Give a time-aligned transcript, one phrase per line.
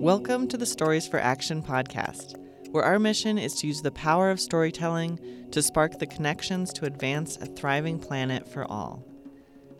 [0.00, 2.36] Welcome to the Stories for Action podcast,
[2.72, 5.20] where our mission is to use the power of storytelling
[5.52, 9.04] to spark the connections to advance a thriving planet for all.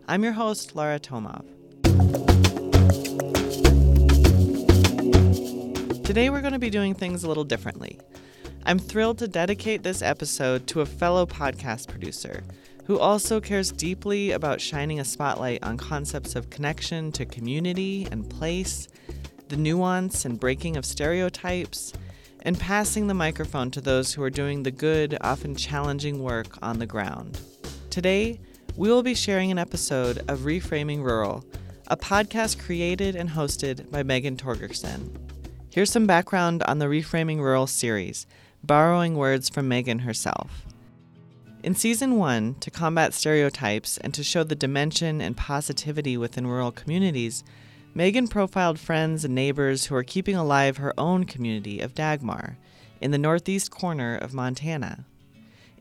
[0.06, 1.44] I'm your host, Lara Tomov.
[6.04, 7.98] Today, we're going to be doing things a little differently.
[8.64, 12.44] I'm thrilled to dedicate this episode to a fellow podcast producer
[12.84, 18.28] who also cares deeply about shining a spotlight on concepts of connection to community and
[18.28, 18.88] place
[19.48, 21.92] the nuance and breaking of stereotypes,
[22.42, 26.78] and passing the microphone to those who are doing the good, often challenging work on
[26.78, 27.38] the ground.
[27.90, 28.40] Today,
[28.76, 31.44] we will be sharing an episode of Reframing Rural,
[31.88, 35.10] a podcast created and hosted by Megan Torgerson.
[35.70, 38.26] Here's some background on the Reframing Rural series,
[38.62, 40.64] borrowing words from Megan herself.
[41.62, 46.72] In season one, to combat stereotypes and to show the dimension and positivity within rural
[46.72, 47.44] communities,
[47.92, 52.56] Megan profiled friends and neighbors who are keeping alive her own community of Dagmar
[53.02, 55.04] in the northeast corner of Montana.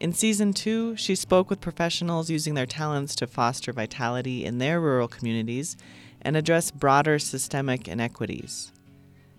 [0.02, 4.82] In season two, she spoke with professionals using their talents to foster vitality in their
[4.82, 5.78] rural communities
[6.22, 8.74] and address broader systemic inequities.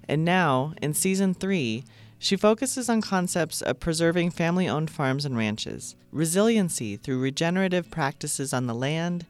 [0.09, 1.85] And now, in season three,
[2.23, 8.53] she focuses on concepts of preserving family owned farms and ranches, resiliency through regenerative practices
[8.53, 9.25] on the land,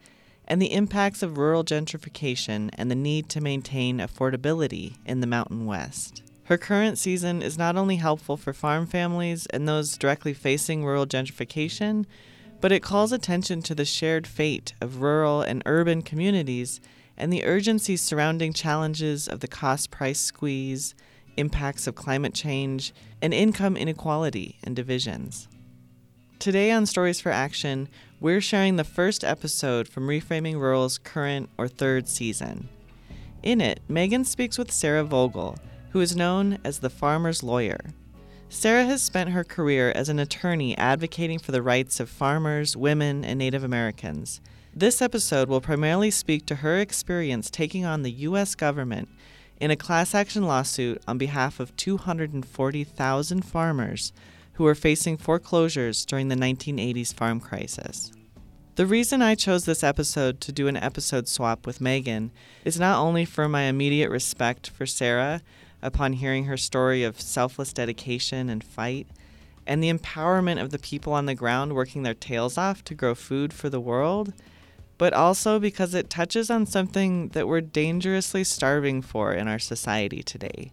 [0.48, 5.66] and the impacts of rural gentrification and the need to maintain affordability in the Mountain
[5.66, 6.24] West.
[6.46, 11.06] Her current season is not only helpful for farm families and those directly facing rural
[11.06, 12.06] gentrification,
[12.60, 16.80] but it calls attention to the shared fate of rural and urban communities
[17.16, 20.96] and the urgency surrounding challenges of the cost price squeeze,
[21.40, 25.48] impacts of climate change, and income inequality and divisions.
[26.38, 27.88] Today on Stories for Action,
[28.20, 32.68] we're sharing the first episode from Reframing Rural's current or third season.
[33.42, 35.58] In it, Megan speaks with Sarah Vogel,
[35.90, 37.80] who is known as the farmer's lawyer.
[38.48, 43.24] Sarah has spent her career as an attorney advocating for the rights of farmers, women,
[43.24, 44.40] and Native Americans.
[44.74, 48.54] This episode will primarily speak to her experience taking on the U.S.
[48.54, 49.08] government
[49.60, 54.12] in a class action lawsuit on behalf of 240,000 farmers
[54.54, 58.10] who were facing foreclosures during the 1980s farm crisis.
[58.76, 62.30] The reason I chose this episode to do an episode swap with Megan
[62.64, 65.42] is not only for my immediate respect for Sarah
[65.82, 69.06] upon hearing her story of selfless dedication and fight,
[69.66, 73.14] and the empowerment of the people on the ground working their tails off to grow
[73.14, 74.32] food for the world,
[75.00, 80.22] but also because it touches on something that we're dangerously starving for in our society
[80.22, 80.70] today.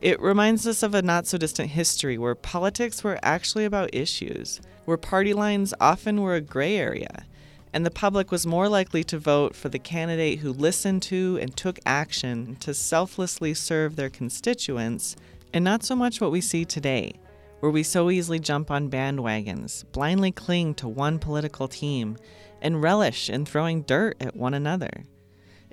[0.00, 4.62] It reminds us of a not so distant history where politics were actually about issues,
[4.86, 7.26] where party lines often were a gray area,
[7.74, 11.54] and the public was more likely to vote for the candidate who listened to and
[11.54, 15.16] took action to selflessly serve their constituents,
[15.52, 17.12] and not so much what we see today,
[17.60, 22.16] where we so easily jump on bandwagons, blindly cling to one political team,
[22.64, 25.04] and relish in throwing dirt at one another.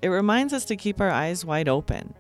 [0.04, 2.14] It reminds us to keep our eyes wide open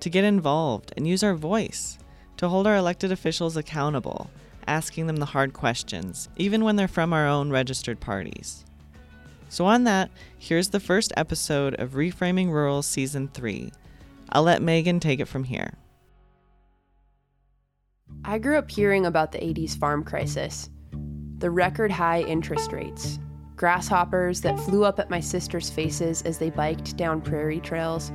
[0.00, 1.98] to get involved and use our voice,
[2.36, 4.30] to hold our elected officials accountable,
[4.66, 8.64] asking them the hard questions, even when they're from our own registered parties.
[9.48, 13.72] So, on that, here's the first episode of Reframing Rural Season 3.
[14.30, 15.72] I'll let Megan take it from here.
[18.24, 20.68] I grew up hearing about the 80s farm crisis,
[21.38, 23.18] the record high interest rates,
[23.58, 28.12] grasshoppers that flew up at my sister's faces as they biked down prairie trails,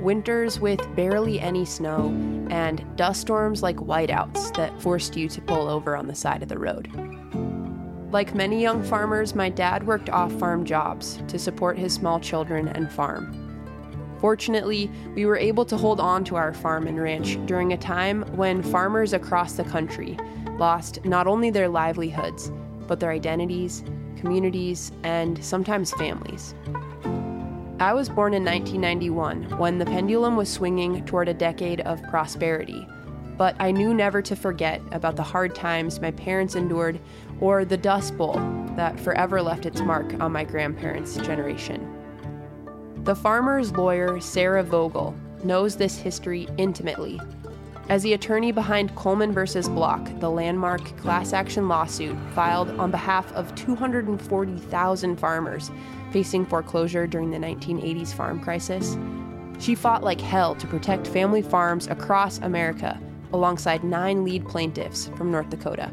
[0.00, 2.08] winters with barely any snow,
[2.48, 6.48] and dust storms like whiteouts that forced you to pull over on the side of
[6.48, 6.88] the road.
[8.12, 12.68] Like many young farmers, my dad worked off farm jobs to support his small children
[12.68, 13.44] and farm.
[14.20, 18.22] Fortunately, we were able to hold on to our farm and ranch during a time
[18.36, 20.16] when farmers across the country
[20.52, 22.50] lost not only their livelihoods,
[22.86, 23.84] but their identities,
[24.18, 26.54] communities, and sometimes families.
[27.80, 32.86] I was born in 1991 when the pendulum was swinging toward a decade of prosperity,
[33.36, 36.98] but I knew never to forget about the hard times my parents endured
[37.40, 38.34] or the Dust Bowl
[38.74, 41.94] that forever left its mark on my grandparents' generation.
[43.04, 45.14] The farmer's lawyer, Sarah Vogel,
[45.44, 47.20] knows this history intimately.
[47.88, 53.32] As the attorney behind Coleman versus Block, the landmark class action lawsuit filed on behalf
[53.32, 55.70] of 240,000 farmers
[56.12, 58.98] facing foreclosure during the 1980s farm crisis.
[59.58, 63.00] She fought like hell to protect family farms across America
[63.32, 65.90] alongside nine lead plaintiffs from North Dakota.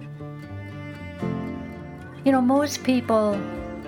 [2.25, 3.39] You know, most people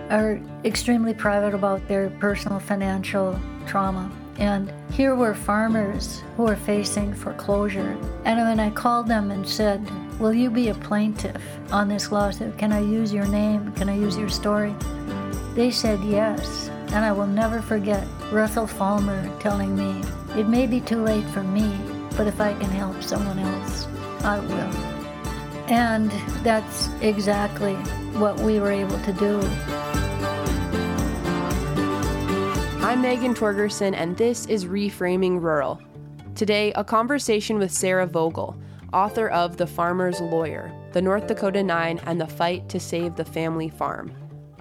[0.10, 4.10] are extremely private about their personal financial trauma.
[4.38, 7.98] And here were farmers who were facing foreclosure.
[8.24, 9.86] And when I called them and said,
[10.20, 11.42] Will you be a plaintiff
[11.72, 12.58] on this lawsuit?
[12.58, 13.72] Can I use your name?
[13.74, 14.76] Can I use your story?
[15.54, 16.70] They said yes.
[16.90, 20.04] And I will never forget Russell Falmer telling me,
[20.40, 21.76] It may be too late for me,
[22.16, 23.88] but if I can help someone else,
[24.24, 24.98] I will.
[25.70, 26.12] And
[26.44, 27.76] that's exactly
[28.20, 29.40] what we were able to do.
[32.88, 35.78] I'm Megan Torgerson, and this is Reframing Rural.
[36.36, 38.56] Today, a conversation with Sarah Vogel,
[38.94, 43.26] author of The Farmer's Lawyer, The North Dakota Nine, and The Fight to Save the
[43.26, 44.14] Family Farm,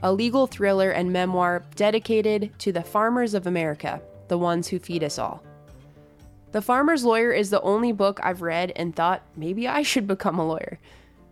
[0.03, 5.05] a legal thriller and memoir dedicated to the farmers of America, the ones who feed
[5.05, 5.41] us all.
[6.51, 10.41] The Farmer's Lawyer is the only book I've read and thought maybe I should become
[10.41, 10.81] a lawyer.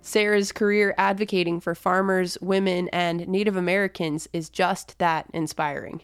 [0.00, 6.02] Sarah's career advocating for farmers, women, and Native Americans is just that inspiring.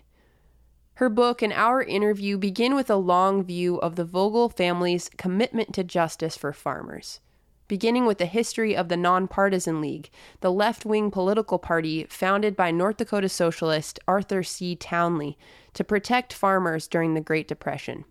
[1.00, 5.72] Her book and our interview begin with a long view of the Vogel family's commitment
[5.72, 7.20] to justice for farmers.
[7.68, 10.10] Beginning with the history of the Nonpartisan League,
[10.42, 14.76] the left wing political party founded by North Dakota socialist Arthur C.
[14.76, 15.38] Townley
[15.72, 18.04] to protect farmers during the Great Depression.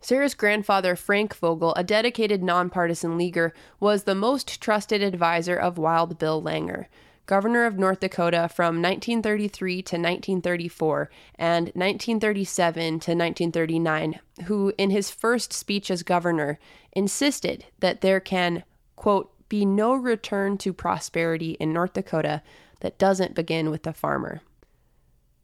[0.00, 6.20] Sarah's grandfather, Frank Vogel, a dedicated nonpartisan leaguer, was the most trusted advisor of Wild
[6.20, 6.86] Bill Langer,
[7.26, 15.10] governor of North Dakota from 1933 to 1934 and 1937 to 1939, who, in his
[15.10, 16.58] first speech as governor,
[16.92, 18.64] insisted that there can,
[18.94, 22.42] quote, be no return to prosperity in North Dakota
[22.80, 24.40] that doesn't begin with the farmer.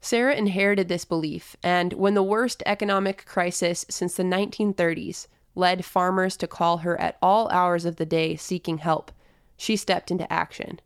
[0.01, 6.37] Sarah inherited this belief, and when the worst economic crisis since the 1930s led farmers
[6.37, 9.13] to call her at all hours of the day seeking help,
[9.57, 10.81] she stepped into action.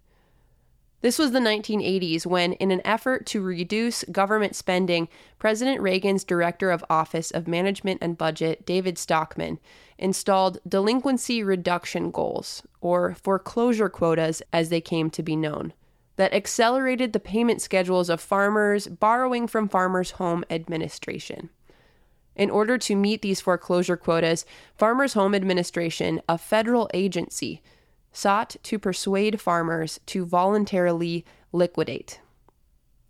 [1.02, 5.08] This was the 1980s when, in an effort to reduce government spending,
[5.38, 9.58] President Reagan's Director of Office of Management and Budget, David Stockman,
[9.98, 15.74] installed delinquency reduction goals, or foreclosure quotas as they came to be known,
[16.16, 21.50] that accelerated the payment schedules of farmers borrowing from Farmers Home Administration.
[22.34, 24.46] In order to meet these foreclosure quotas,
[24.76, 27.62] Farmers Home Administration, a federal agency,
[28.16, 31.22] sought to persuade farmers to voluntarily
[31.52, 32.18] liquidate.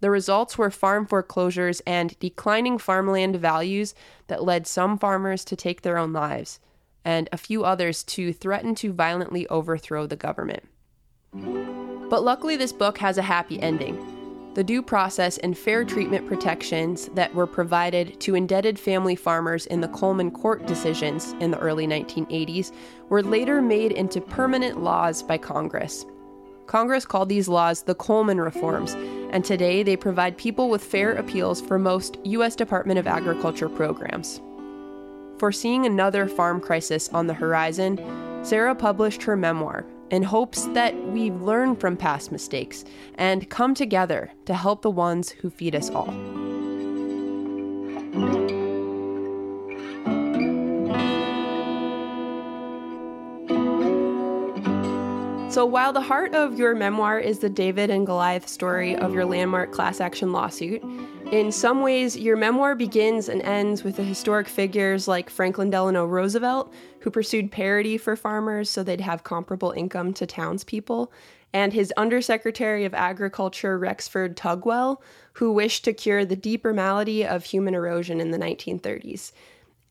[0.01, 3.95] The results were farm foreclosures and declining farmland values
[4.27, 6.59] that led some farmers to take their own lives,
[7.05, 10.65] and a few others to threaten to violently overthrow the government.
[11.33, 14.16] But luckily, this book has a happy ending
[14.57, 19.83] the due process and fair treatment protections that were provided to indebted family farmers in
[19.83, 22.73] the Coleman court decisions in the early 1980s
[23.11, 26.07] were later made into permanent laws by Congress.
[26.65, 28.95] Congress called these laws the Coleman Reforms,
[29.31, 32.57] and today they provide people with fair appeals for most U.S.
[32.57, 34.41] Department of Agriculture programs.
[35.37, 38.01] Foreseeing another farm crisis on the horizon,
[38.43, 42.85] Sarah published her memoir, in hopes that we learn from past mistakes
[43.17, 46.13] and come together to help the ones who feed us all.
[55.57, 59.25] So, while the heart of your memoir is the David and Goliath story of your
[59.25, 60.83] landmark class action lawsuit,
[61.33, 66.05] in some ways, your memoir begins and ends with the historic figures like Franklin Delano
[66.05, 71.13] Roosevelt, who pursued parity for farmers so they'd have comparable income to townspeople,
[71.53, 75.03] and his Undersecretary of Agriculture, Rexford Tugwell,
[75.35, 79.33] who wished to cure the deeper malady of human erosion in the 1930s.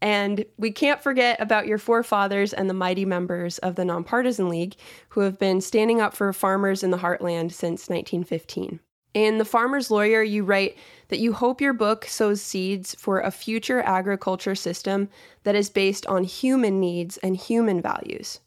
[0.01, 4.75] And we can't forget about your forefathers and the mighty members of the Nonpartisan League
[5.09, 8.79] who have been standing up for farmers in the heartland since 1915.
[9.15, 13.31] In The Farmer's Lawyer, you write that you hope your book sows seeds for a
[13.31, 15.07] future agriculture system
[15.43, 18.41] that is based on human needs and human values.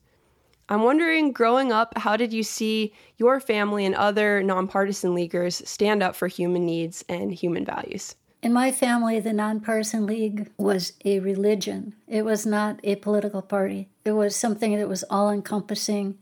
[0.68, 6.02] I'm wondering, growing up, how did you see your family and other nonpartisan leaguers stand
[6.02, 8.14] up for human needs and human values?
[8.42, 11.94] In my family, the Nonpartisan League was a religion.
[12.06, 13.88] It was not a political party.
[14.04, 16.18] It was something that was all encompassing.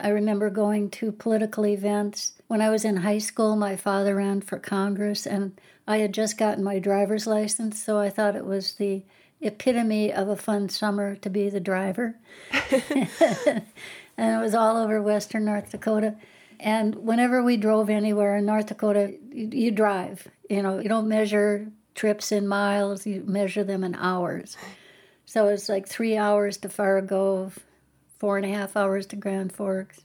[0.00, 4.42] I remember going to political events when I was in high school, my father ran
[4.42, 8.74] for Congress, and I had just gotten my driver's license, so I thought it was
[8.74, 9.04] the
[9.40, 12.16] epitome of a fun summer to be the driver.
[12.70, 13.64] and
[14.18, 16.16] it was all over western North Dakota.
[16.60, 20.28] And whenever we drove anywhere in North Dakota, you, you drive.
[20.50, 24.58] You know, you don't measure trips in miles, you measure them in hours.
[25.24, 27.50] So it's like three hours to Fargo,
[28.22, 30.04] four and a half hours to Grand Forks,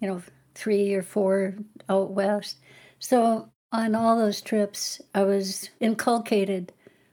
[0.00, 0.22] you know,
[0.54, 1.56] three or four
[1.88, 2.58] out west.
[3.00, 6.72] So on all those trips, I was inculcated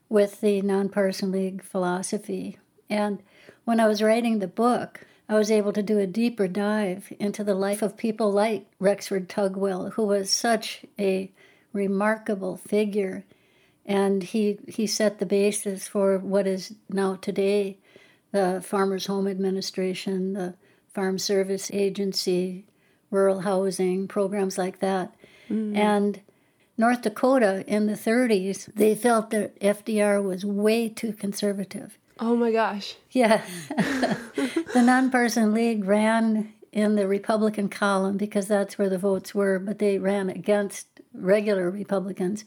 [0.09, 2.59] with the Nonpartisan League philosophy.
[2.87, 3.23] And
[3.63, 7.43] when I was writing the book, I was able to do a deeper dive into
[7.43, 11.31] the life of people like Rexford Tugwell, who was such a
[11.73, 13.25] remarkable figure.
[13.87, 17.79] And he, he set the basis for what is now today
[18.31, 20.55] the Farmers Home Administration, the
[20.93, 22.65] Farm Service Agency,
[23.09, 25.13] rural housing, programs like that.
[25.49, 25.75] Mm.
[25.75, 26.21] And
[26.77, 31.97] North Dakota in the 30s, they felt that FDR was way too conservative.
[32.19, 32.95] Oh my gosh.
[33.09, 33.43] Yeah.
[33.69, 39.79] the Nonpartisan League ran in the Republican column because that's where the votes were, but
[39.79, 42.45] they ran against regular Republicans.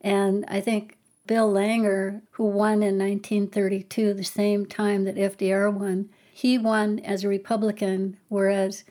[0.00, 0.97] And I think
[1.28, 7.22] Bill Langer, who won in 1932, the same time that FDR won, he won as
[7.22, 8.82] a Republican, whereas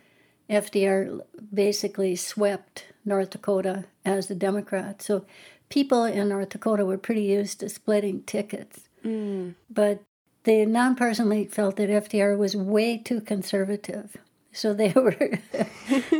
[0.47, 1.19] FDR
[1.51, 5.01] basically swept North Dakota as a Democrat.
[5.01, 5.25] So
[5.69, 8.87] people in North Dakota were pretty used to splitting tickets.
[9.03, 9.55] Mm.
[9.67, 10.03] But
[10.43, 14.15] the nonpartisan league felt that FDR was way too conservative.
[14.51, 15.39] So they were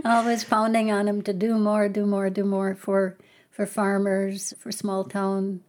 [0.03, 3.17] always pounding on him to do more, do more, do more for
[3.51, 5.61] for farmers, for small town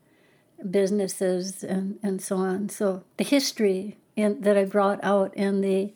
[0.70, 2.68] businesses, and, and so on.
[2.68, 5.92] So the history in, that I brought out in the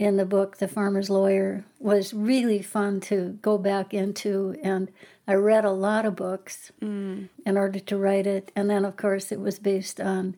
[0.00, 4.56] in the book, The Farmer's Lawyer, was really fun to go back into.
[4.62, 4.90] And
[5.28, 7.28] I read a lot of books mm.
[7.44, 8.50] in order to write it.
[8.56, 10.36] And then, of course, it was based on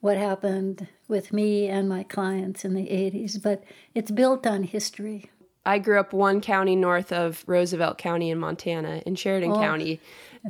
[0.00, 3.42] what happened with me and my clients in the 80s.
[3.42, 3.64] But
[3.94, 5.30] it's built on history.
[5.66, 9.60] I grew up one county north of Roosevelt County in Montana, in Sheridan oh.
[9.60, 10.00] County.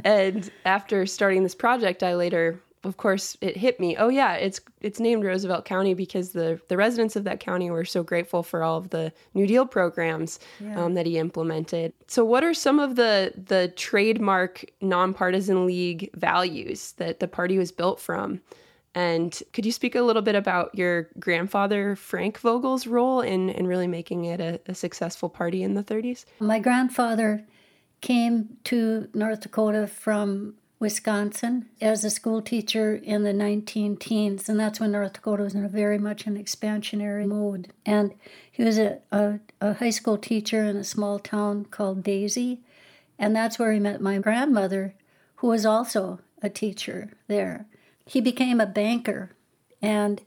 [0.04, 4.60] And after starting this project, I later of course it hit me oh yeah it's
[4.80, 8.62] it's named roosevelt county because the the residents of that county were so grateful for
[8.62, 10.80] all of the new deal programs yeah.
[10.82, 11.92] um, that he implemented.
[12.06, 17.72] So what are some of the the trademark nonpartisan league values that the party was
[17.72, 18.40] built from?
[18.94, 23.66] And could you speak a little bit about your grandfather frank vogel's role in in
[23.66, 27.44] really making it a, a successful party in the 30s my grandfather
[28.06, 34.60] came to north dakota from Wisconsin as a school teacher in the 19 teens, and
[34.60, 37.72] that's when North Dakota was in a very much an expansionary mode.
[37.84, 38.14] And
[38.52, 42.58] he was a, a, a high school teacher in a small town called Dazey,
[43.18, 44.94] and that's where he met my grandmother,
[45.36, 47.66] who was also a teacher there.
[48.04, 49.32] He became a banker,
[49.82, 50.22] and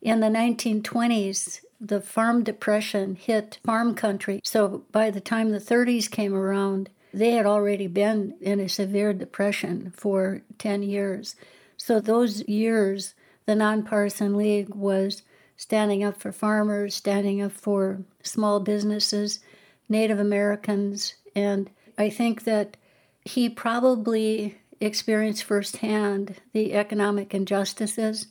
[0.00, 4.40] in the 1920s, the farm depression hit farm country.
[4.44, 9.12] So by the time the 30s came around, they had already been in a severe
[9.12, 11.36] depression for 10 years.
[11.76, 13.14] So, those years,
[13.46, 15.22] the Nonpartisan League was
[15.56, 19.40] standing up for farmers, standing up for small businesses,
[19.88, 21.14] Native Americans.
[21.34, 22.76] And I think that
[23.24, 28.28] he probably experienced firsthand the economic injustices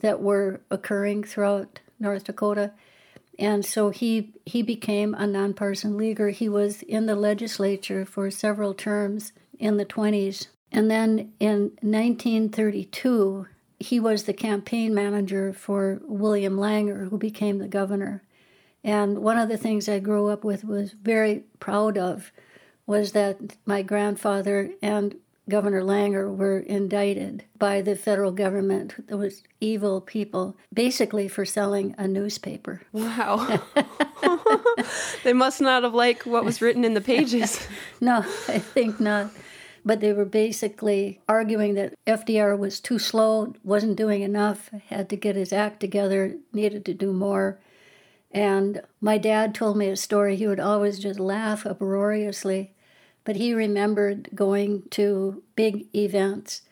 [0.00, 2.72] that were occurring throughout North Dakota.
[3.38, 6.30] And so he he became a nonpartisan leaguer.
[6.30, 10.48] He was in the legislature for several terms in the 20s.
[10.72, 13.46] And then in 1932,
[13.78, 18.22] he was the campaign manager for William Langer, who became the governor.
[18.82, 22.32] And one of the things I grew up with was very proud of
[22.86, 25.14] was that my grandfather and
[25.48, 29.08] Governor Langer were indicted by the federal government.
[29.08, 32.82] Those evil people, basically for selling a newspaper.
[32.92, 33.60] Wow.
[35.24, 37.66] they must not have liked what was written in the pages.
[38.00, 39.30] no, I think not.
[39.84, 45.16] But they were basically arguing that FDR was too slow, wasn't doing enough, had to
[45.16, 47.58] get his act together, needed to do more.
[48.30, 50.36] And my dad told me a story.
[50.36, 52.72] He would always just laugh uproariously
[53.28, 56.62] but he remembered going to big events,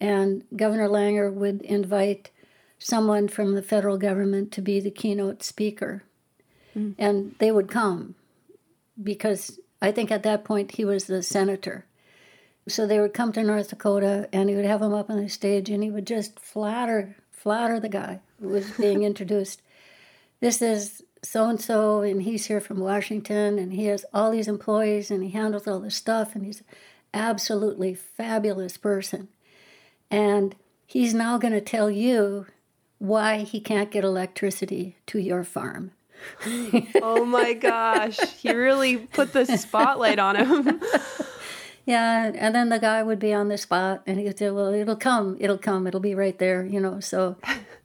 [0.00, 2.30] and Governor Langer would invite
[2.76, 6.02] someone from the federal government to be the keynote speaker.
[6.76, 6.96] Mm.
[6.98, 8.16] And they would come
[9.00, 11.86] because I think at that point he was the senator.
[12.66, 15.28] So they would come to North Dakota and he would have them up on the
[15.28, 19.62] stage and he would just flatter flatter the guy who was being introduced.
[20.40, 24.48] This is so and so, and he's here from Washington, and he has all these
[24.48, 26.66] employees, and he handles all this stuff, and he's an
[27.14, 29.28] absolutely fabulous person.
[30.10, 32.46] And he's now going to tell you
[32.98, 35.92] why he can't get electricity to your farm.
[37.02, 40.80] oh my gosh, he really put the spotlight on him.
[41.86, 44.96] yeah, and then the guy would be on the spot, and he'd say, "Well, it'll
[44.96, 47.00] come, it'll come, it'll be right there," you know.
[47.00, 47.36] So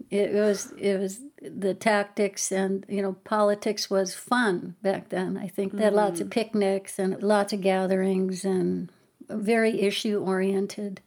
[0.10, 5.38] it was, it was the tactics and you know politics was fun back then.
[5.38, 6.32] I think they had lots of mm.
[6.32, 8.92] picnics and lots of gatherings and
[9.30, 11.02] very issue oriented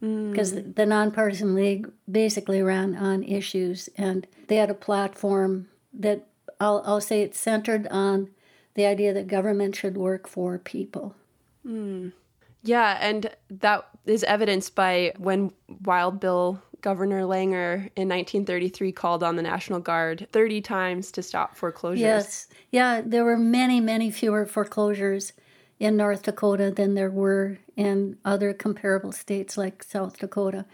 [0.00, 0.74] because mm.
[0.74, 6.26] the nonpartisan league basically ran on issues and they had a platform that
[6.60, 8.30] I'll, I'll say it's centered on
[8.74, 11.16] the idea that government should work for people.
[11.66, 12.12] Mm.
[12.62, 15.52] Yeah, and that is evidenced by when
[15.84, 21.56] Wild Bill Governor Langer in 1933 called on the National Guard 30 times to stop
[21.56, 22.00] foreclosures.
[22.00, 22.46] Yes.
[22.70, 25.32] Yeah, there were many, many fewer foreclosures
[25.80, 30.64] in North Dakota than there were in other comparable states like South Dakota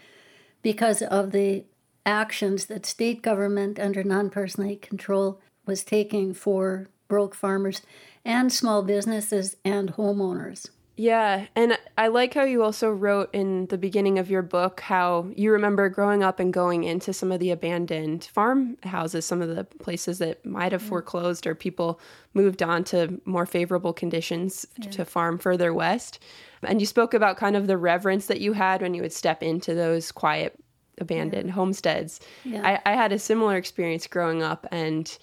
[0.61, 1.63] because of the
[2.05, 7.81] actions that state government under nonpartisan control was taking for broke farmers
[8.23, 10.69] and small businesses and homeowners.
[10.97, 15.27] Yeah, and I like how you also wrote in the beginning of your book how
[15.35, 19.65] you remember growing up and going into some of the abandoned farmhouses, some of the
[19.65, 21.99] places that might have foreclosed or people
[22.33, 24.89] moved on to more favorable conditions yeah.
[24.91, 26.19] to farm further west.
[26.63, 29.43] And you spoke about kind of the reverence that you had when you would step
[29.43, 30.57] into those quiet
[30.99, 31.53] abandoned yeah.
[31.53, 32.21] homesteads.
[32.45, 35.17] I, I had a similar experience growing up and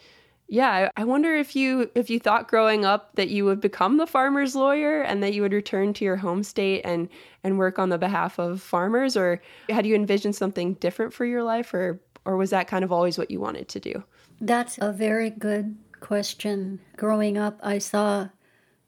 [0.53, 4.07] yeah, I wonder if you if you thought growing up that you would become the
[4.07, 7.09] farmer's lawyer and that you would return to your home state and
[7.43, 9.41] and work on the behalf of farmers, or
[9.71, 13.17] had you envisioned something different for your life, or or was that kind of always
[13.17, 14.05] what you wanted to do?
[14.43, 16.81] That's a very good question.
[16.99, 18.29] Growing up, I saw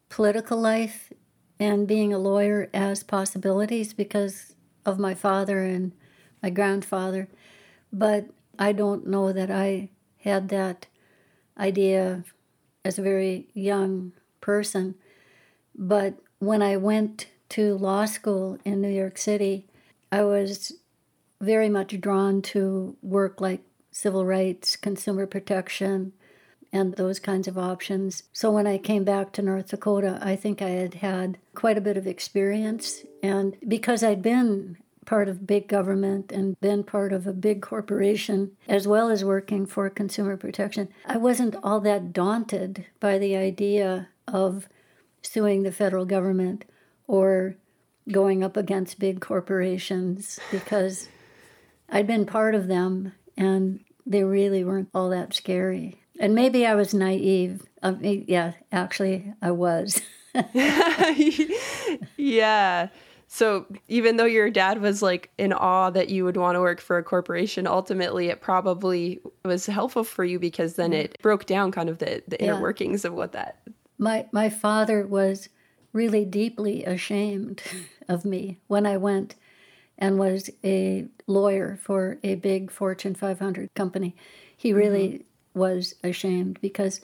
[0.09, 1.11] political life
[1.59, 4.53] and being a lawyer as possibilities because
[4.85, 5.93] of my father and
[6.43, 7.27] my grandfather,
[7.91, 8.27] but
[8.59, 10.85] I don't know that I had that
[11.57, 12.23] idea
[12.83, 14.95] as a very young person.
[15.75, 19.65] But when I went to law school in New York City,
[20.11, 20.73] I was
[21.41, 26.13] very much drawn to work like civil rights, consumer protection,
[26.71, 28.23] and those kinds of options.
[28.33, 31.81] So when I came back to North Dakota, I think I had had quite a
[31.81, 33.05] bit of experience.
[33.23, 38.51] And because I'd been part of big government and been part of a big corporation,
[38.67, 44.09] as well as working for consumer protection, I wasn't all that daunted by the idea
[44.27, 44.67] of
[45.21, 46.65] suing the federal government
[47.07, 47.55] or
[48.11, 51.09] going up against big corporations because
[51.89, 56.01] I'd been part of them and they really weren't all that scary.
[56.19, 57.63] And maybe I was naive.
[57.81, 60.01] I mean, yeah, actually, I was.
[62.17, 62.87] yeah.
[63.27, 66.79] So even though your dad was like in awe that you would want to work
[66.79, 71.71] for a corporation, ultimately it probably was helpful for you because then it broke down
[71.71, 73.61] kind of the, the inner workings of what that.
[73.97, 75.49] My my father was
[75.93, 77.63] really deeply ashamed
[78.07, 79.35] of me when I went
[79.97, 84.15] and was a lawyer for a big Fortune 500 company.
[84.55, 85.59] He really mm-hmm.
[85.59, 87.01] was ashamed because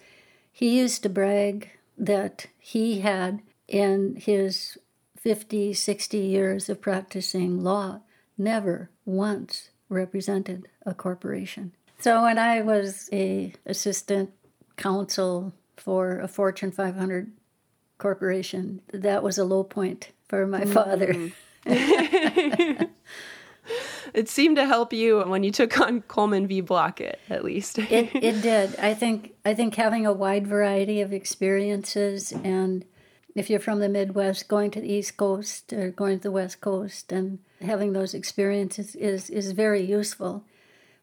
[0.52, 4.78] he used to brag that he had in his
[5.22, 8.02] 50, 60 years of practicing law,
[8.38, 11.74] never once represented a corporation.
[12.00, 14.32] So when I was a assistant
[14.78, 17.32] counsel for a Fortune 500
[18.00, 20.72] corporation, that was a low point for my mm-hmm.
[20.72, 21.32] father.
[24.16, 26.64] it seemed to help you when you took on Coleman v.
[26.64, 27.78] Blockett, at least.
[27.78, 28.76] it, it did.
[28.78, 32.84] I think I think having a wide variety of experiences and
[33.36, 36.62] if you're from the Midwest, going to the East Coast or going to the West
[36.62, 40.44] Coast and having those experiences is, is very useful.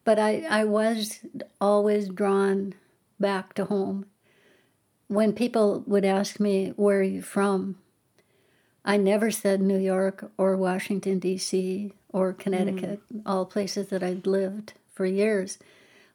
[0.05, 1.21] But I, I was
[1.61, 2.75] always drawn
[3.19, 4.07] back to home.
[5.09, 7.77] When people would ask me, Where are you from?
[8.85, 11.93] I never said New York or Washington, D.C.
[12.11, 13.23] or Connecticut, mm.
[13.27, 15.59] all places that I'd lived for years.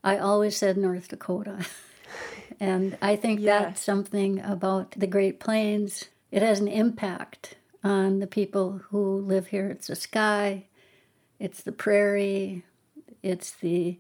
[0.04, 1.66] I always said North Dakota.
[2.64, 3.62] And I think yes.
[3.62, 6.06] that's something about the Great Plains.
[6.32, 9.68] It has an impact on the people who live here.
[9.68, 10.68] It's the sky,
[11.40, 12.64] it's the prairie,
[13.22, 14.00] it's the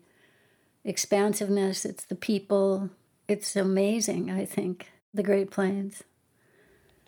[0.85, 2.89] expansiveness, it's the people.
[3.27, 6.01] It's amazing, I think, the Great Plains.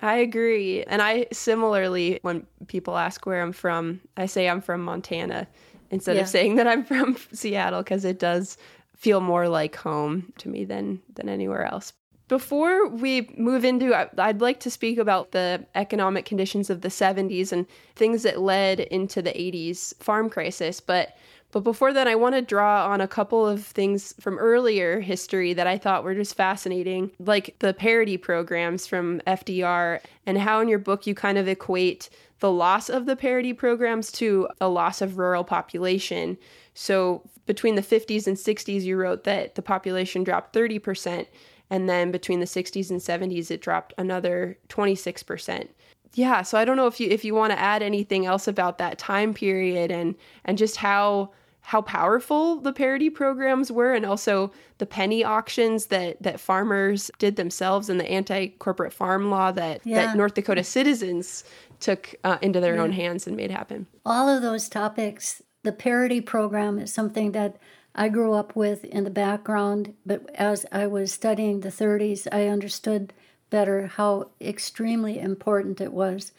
[0.02, 0.84] I agree.
[0.84, 5.48] And I similarly, when people ask where I'm from, I say I'm from Montana
[5.90, 6.24] instead yeah.
[6.24, 8.58] of saying that I'm from Seattle because it does
[8.96, 11.94] feel more like home to me than than anywhere else.
[12.28, 17.52] Before we move into, I'd like to speak about the economic conditions of the 70s
[17.52, 20.80] and things that led into the 80s farm crisis.
[20.80, 21.16] But
[21.52, 25.54] but before that, I want to draw on a couple of things from earlier history
[25.54, 30.68] that I thought were just fascinating, like the parity programs from FDR, and how in
[30.68, 35.02] your book you kind of equate the loss of the parity programs to a loss
[35.02, 36.38] of rural population.
[36.76, 41.26] So between the 50s and 60s, you wrote that the population dropped 30%,
[41.70, 45.70] and then between the 60s and 70s, it dropped another 26%.
[46.14, 48.78] Yeah, so I don't know if you if you want to add anything else about
[48.78, 54.52] that time period and and just how how powerful the parity programs were and also
[54.78, 60.06] the penny auctions that that farmers did themselves and the anti-corporate farm law that yeah.
[60.06, 61.44] that North Dakota citizens
[61.82, 62.82] took uh, into their yeah.
[62.82, 63.86] own hands and made happen.
[64.06, 67.58] All of those topics, the parity program is something that
[67.94, 72.48] I grew up with in the background, but as I was studying the 30s, I
[72.48, 73.14] understood
[73.50, 76.32] better how extremely important it was.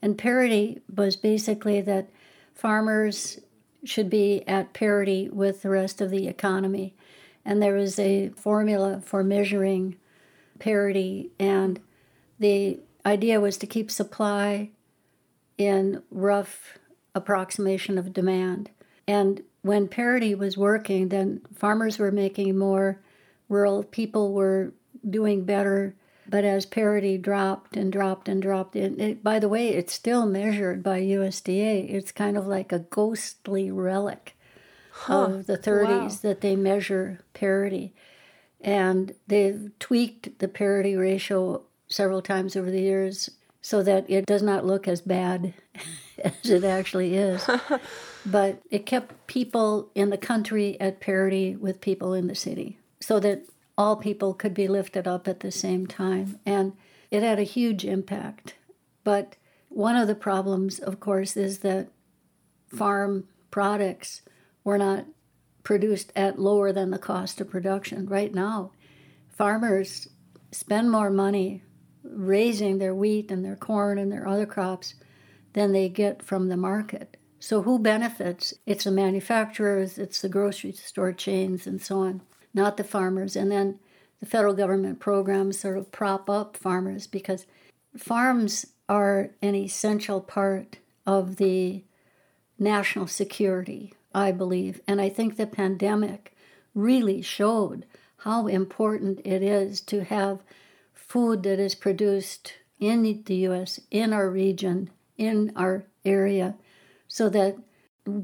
[0.00, 2.08] And parity was basically that
[2.54, 3.40] farmers
[3.84, 6.94] should be at parity with the rest of the economy.
[7.44, 9.96] And there was a formula for measuring
[10.58, 11.80] parity, and
[12.38, 14.70] the idea was to keep supply
[15.56, 16.77] in rough
[17.18, 18.70] approximation of demand.
[19.06, 23.00] And when parity was working, then farmers were making more,
[23.48, 24.72] rural people were
[25.08, 25.94] doing better,
[26.28, 30.26] but as parity dropped and dropped and dropped, it, it, by the way, it's still
[30.26, 31.90] measured by USDA.
[31.90, 34.36] It's kind of like a ghostly relic
[34.92, 35.24] huh.
[35.24, 36.18] of the 30s wow.
[36.22, 37.94] that they measure parity.
[38.60, 43.30] And they've tweaked the parity ratio several times over the years
[43.62, 45.54] so that it does not look as bad
[46.24, 47.48] as it actually is.
[48.26, 53.20] but it kept people in the country at parity with people in the city so
[53.20, 53.44] that
[53.76, 56.38] all people could be lifted up at the same time.
[56.44, 56.72] And
[57.10, 58.54] it had a huge impact.
[59.04, 59.36] But
[59.68, 61.88] one of the problems, of course, is that
[62.68, 64.22] farm products
[64.64, 65.06] were not
[65.62, 68.06] produced at lower than the cost of production.
[68.06, 68.72] Right now,
[69.28, 70.08] farmers
[70.50, 71.62] spend more money
[72.02, 74.94] raising their wheat and their corn and their other crops
[75.52, 77.16] than they get from the market.
[77.40, 78.54] So, who benefits?
[78.66, 82.20] It's the manufacturers, it's the grocery store chains, and so on
[82.54, 83.36] not the farmers.
[83.36, 83.78] And then
[84.20, 87.46] the federal government programs sort of prop up farmers because
[87.96, 91.84] farms are an essential part of the
[92.58, 94.80] national security, I believe.
[94.86, 96.34] And I think the pandemic
[96.74, 97.86] really showed
[98.18, 100.40] how important it is to have
[100.92, 106.54] food that is produced in the US, in our region, in our area,
[107.06, 107.56] so that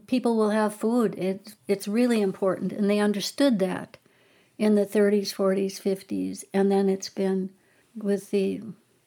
[0.07, 1.15] people will have food.
[1.17, 2.73] It, it's really important.
[2.73, 3.99] And they understood that
[4.57, 7.51] in the 30s, 40s, 50s, and then it's been
[7.97, 8.63] with the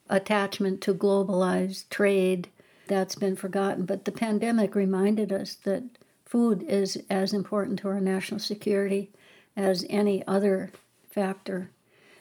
[0.10, 2.50] attachment to globalized trade
[2.88, 3.86] that's been forgotten.
[3.86, 5.84] But the pandemic reminded us that
[6.26, 9.12] food is as important to our national security
[9.56, 10.72] as any other
[11.10, 11.72] factor.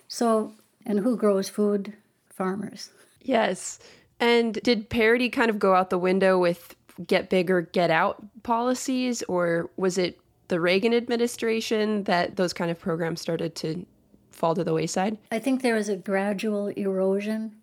[0.08, 1.94] So, and who grows food?
[2.30, 2.90] Farmers.
[3.22, 3.78] Yes.
[4.18, 6.74] And did parity kind of go out the window with
[7.06, 12.78] get bigger, get out policies, or was it the Reagan administration that those kind of
[12.78, 13.84] programs started to
[14.30, 15.18] fall to the wayside?
[15.30, 17.56] I think there was a gradual erosion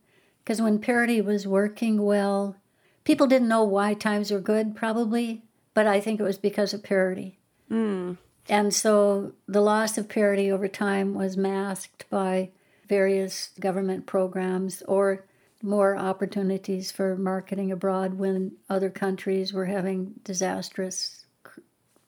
[0.44, 2.58] because when parity was working well,
[3.04, 6.84] people didn't know why times were good, probably, but I think it was because of
[6.84, 7.40] parity.
[7.72, 8.18] Mm.
[8.50, 12.50] And so the loss of parity over time was masked by
[12.90, 15.26] various government programs or
[15.64, 21.26] more opportunities for marketing abroad when other countries were having disastrous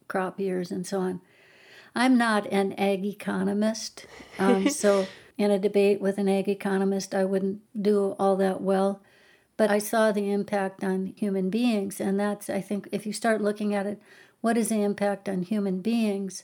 [0.07, 1.21] crop years and so on.
[1.95, 4.05] I'm not an ag economist,
[4.37, 9.01] um, so in a debate with an ag economist, I wouldn't do all that well.
[9.57, 13.39] But I saw the impact on human beings, and that's, I think, if you start
[13.39, 14.01] looking at it,
[14.41, 16.43] what is the impact on human beings,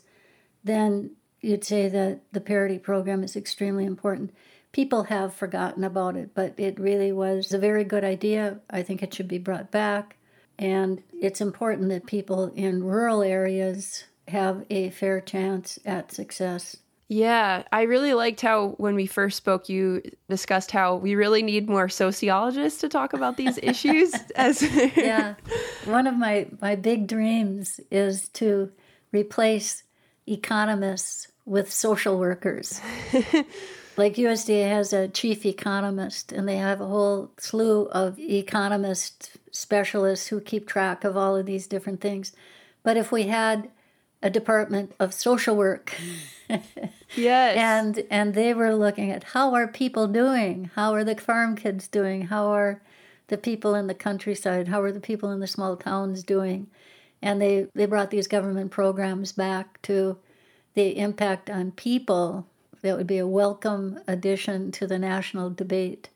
[0.64, 4.32] then you'd say that the parity program is extremely important.
[4.72, 8.60] People have forgotten about it, but it really was a very good idea.
[8.70, 10.18] I think it should be brought back.
[10.58, 16.78] And it's important that people in rural areas have a fair chance at success.
[17.10, 21.68] Yeah, I really liked how when we first spoke, you discussed how we really need
[21.68, 24.14] more sociologists to talk about these issues.
[24.36, 24.62] As
[24.96, 25.36] yeah,
[25.84, 28.72] one of my my big dreams is to
[29.12, 29.84] replace
[30.26, 32.80] economists with social workers.
[33.98, 40.28] like USDA has a chief economist, and they have a whole slew of economist specialists
[40.28, 42.34] who keep track of all of these different things.
[42.84, 43.70] But if we had
[44.24, 45.96] a department of social work,
[47.16, 51.56] yes, and and they were looking at how are people doing, how are the farm
[51.56, 52.82] kids doing, how are
[53.28, 56.68] the people in the countryside, how are the people in the small towns doing,
[57.22, 60.18] and they they brought these government programs back to
[60.74, 62.48] the impact on people.
[62.82, 66.10] That would be a welcome addition to the national debate.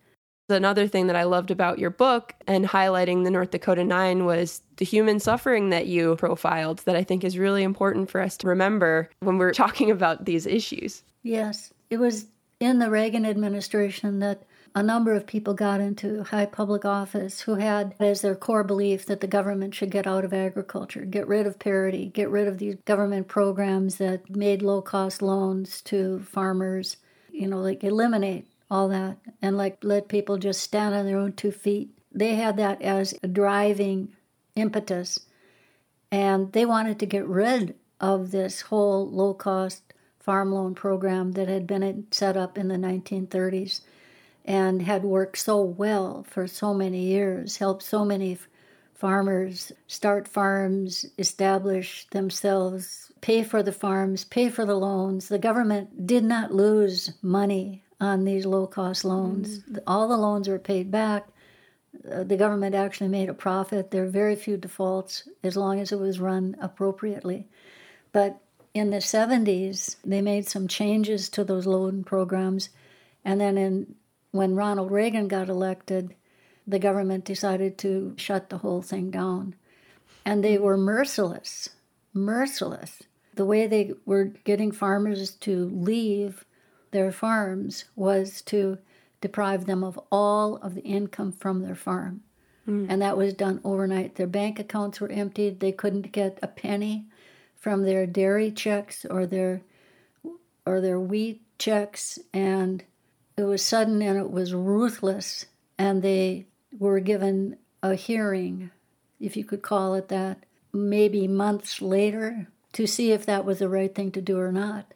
[0.48, 4.62] Another thing that I loved about your book and highlighting the North Dakota Nine was
[4.78, 8.48] the human suffering that you profiled, that I think is really important for us to
[8.48, 11.04] remember when we're talking about these issues.
[11.24, 11.74] Yes.
[11.90, 12.28] It was
[12.60, 14.44] in the Reagan administration that
[14.76, 19.06] a number of people got into high public office who had as their core belief
[19.06, 22.58] that the government should get out of agriculture, get rid of parity, get rid of
[22.58, 26.98] these government programs that made low cost loans to farmers,
[27.32, 31.32] you know, like eliminate all that and like let people just stand on their own
[31.32, 31.90] two feet.
[32.12, 34.10] They had that as a driving
[34.58, 35.20] impetus
[36.12, 41.48] and they wanted to get rid of this whole low cost farm loan program that
[41.48, 43.80] had been set up in the 1930s
[44.46, 48.38] and had worked so well for so many years, helped so many
[48.94, 55.28] farmers start farms, establish themselves, pay for the farms, pay for the loans.
[55.28, 59.60] The government did not lose money on these low cost loans.
[59.60, 59.80] Mm.
[59.88, 61.28] All the loans were paid back.
[62.10, 63.92] Uh, the government actually made a profit.
[63.92, 67.48] There are very few defaults as long as it was run appropriately.
[68.12, 68.40] But
[68.74, 72.70] in the 70s, they made some changes to those loan programs.
[73.24, 73.96] And then in
[74.36, 76.14] when Ronald Reagan got elected,
[76.68, 79.56] the government decided to shut the whole thing down.
[80.26, 81.70] And they were merciless,
[82.14, 83.04] merciless.
[83.34, 86.44] The way they were getting farmers to leave
[86.92, 88.78] their farms was to
[89.22, 92.22] deprive them of all of the income from their farm.
[92.68, 92.88] Mm.
[92.90, 94.16] And that was done overnight.
[94.16, 95.62] Their bank accounts were emptied.
[95.62, 97.06] They couldn't get a penny
[97.56, 99.62] from their dairy checks or their
[100.66, 102.84] or their wheat checks and
[103.38, 105.46] it was sudden and it was ruthless,
[105.78, 106.46] and they
[106.78, 108.72] were given a hearing,
[109.20, 113.70] if you could call it that, maybe months later to see if that was the
[113.70, 114.94] right thing to do or not.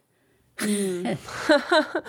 [0.58, 1.17] Mm.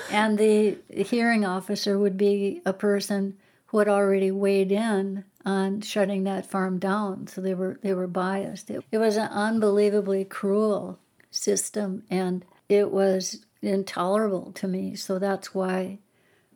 [0.10, 6.24] and the hearing officer would be a person who had already weighed in on shutting
[6.24, 8.70] that farm down, so they were they were biased.
[8.70, 10.98] It, it was an unbelievably cruel
[11.30, 14.96] system, and it was intolerable to me.
[14.96, 15.98] So that's why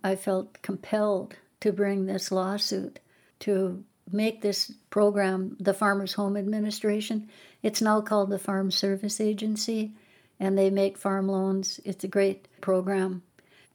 [0.04, 3.00] I felt compelled to bring this lawsuit
[3.40, 7.30] to make this program the Farmers Home Administration.
[7.62, 9.94] It's now called the Farm Service Agency,
[10.38, 11.80] and they make farm loans.
[11.86, 13.22] It's a great program.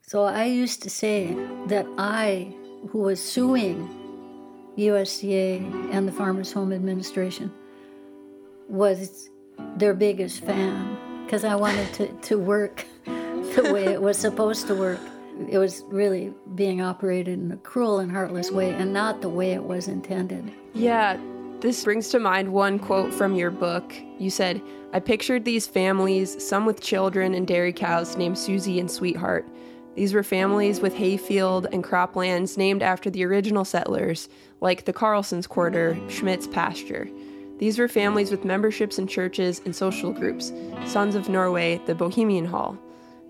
[0.03, 2.53] So I used to say that I,
[2.89, 3.89] who was suing
[4.77, 7.51] USDA and the Farmers Home Administration,
[8.67, 9.29] was
[9.77, 14.75] their biggest fan because I wanted to, to work the way it was supposed to
[14.75, 14.99] work
[15.47, 19.51] it was really being operated in a cruel and heartless way and not the way
[19.53, 20.51] it was intended.
[20.73, 21.19] Yeah,
[21.61, 23.93] this brings to mind one quote from your book.
[24.17, 28.89] You said, I pictured these families, some with children and dairy cows named Susie and
[28.89, 29.47] Sweetheart.
[29.95, 34.29] These were families with hayfield and croplands named after the original settlers,
[34.61, 37.09] like the Carlson's Quarter, Schmidt's Pasture.
[37.57, 40.53] These were families with memberships in churches and social groups,
[40.85, 42.77] Sons of Norway, the Bohemian Hall.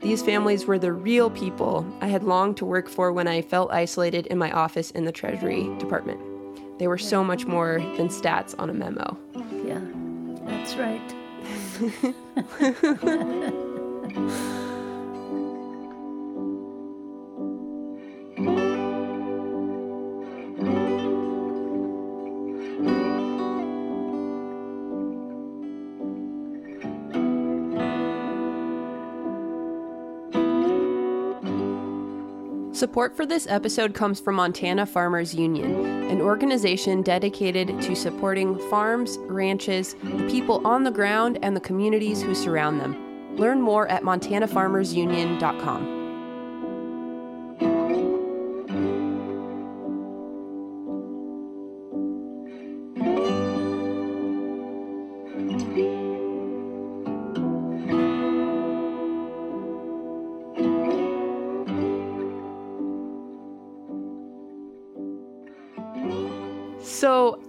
[0.02, 3.72] These families were the real people I had longed to work for when I felt
[3.72, 6.20] isolated in my office in the Treasury Department.
[6.80, 9.18] They were so much more than stats on a memo.
[9.66, 9.82] Yeah,
[10.46, 11.16] that's right.
[32.80, 39.18] Support for this episode comes from Montana Farmers Union, an organization dedicated to supporting farms,
[39.24, 43.36] ranches, the people on the ground, and the communities who surround them.
[43.36, 45.99] Learn more at montanafarmersunion.com.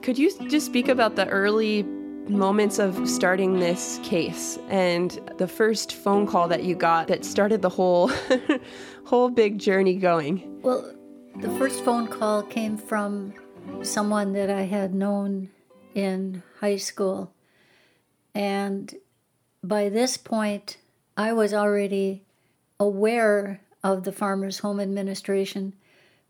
[0.02, 1.82] could you just speak about the early
[2.28, 7.60] moments of starting this case and the first phone call that you got that started
[7.60, 8.12] the whole
[9.04, 10.60] whole big journey going?
[10.62, 10.94] Well,
[11.40, 13.34] the first phone call came from
[13.82, 15.50] someone that I had known
[15.94, 17.32] in high school.
[18.34, 18.94] And
[19.64, 20.76] by this point,
[21.16, 22.22] I was already
[22.78, 25.74] aware of the Farmers Home Administration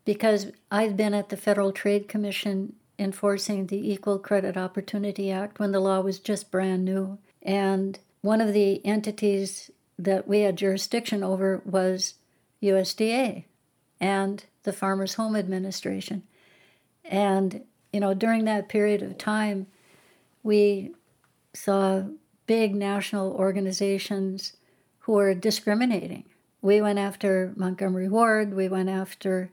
[0.05, 5.71] because I'd been at the Federal Trade Commission enforcing the Equal Credit Opportunity Act when
[5.71, 7.17] the law was just brand new.
[7.41, 12.15] And one of the entities that we had jurisdiction over was
[12.61, 13.45] USDA
[13.99, 16.23] and the Farmers Home Administration.
[17.05, 19.67] And, you know, during that period of time,
[20.43, 20.91] we
[21.53, 22.03] saw
[22.47, 24.53] big national organizations
[24.99, 26.25] who were discriminating.
[26.61, 29.51] We went after Montgomery Ward, we went after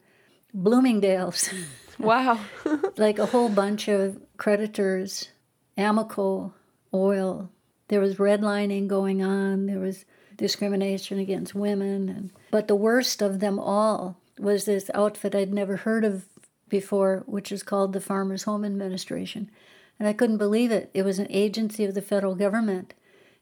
[0.52, 1.50] Bloomingdale's.
[1.98, 2.40] Wow.
[2.96, 5.28] like a whole bunch of creditors,
[5.76, 6.52] Amoco,
[6.92, 7.50] oil.
[7.88, 9.66] There was redlining going on.
[9.66, 10.04] There was
[10.36, 12.08] discrimination against women.
[12.08, 16.26] And, but the worst of them all was this outfit I'd never heard of
[16.68, 19.50] before, which is called the Farmers Home Administration.
[19.98, 20.90] And I couldn't believe it.
[20.94, 22.94] It was an agency of the federal government.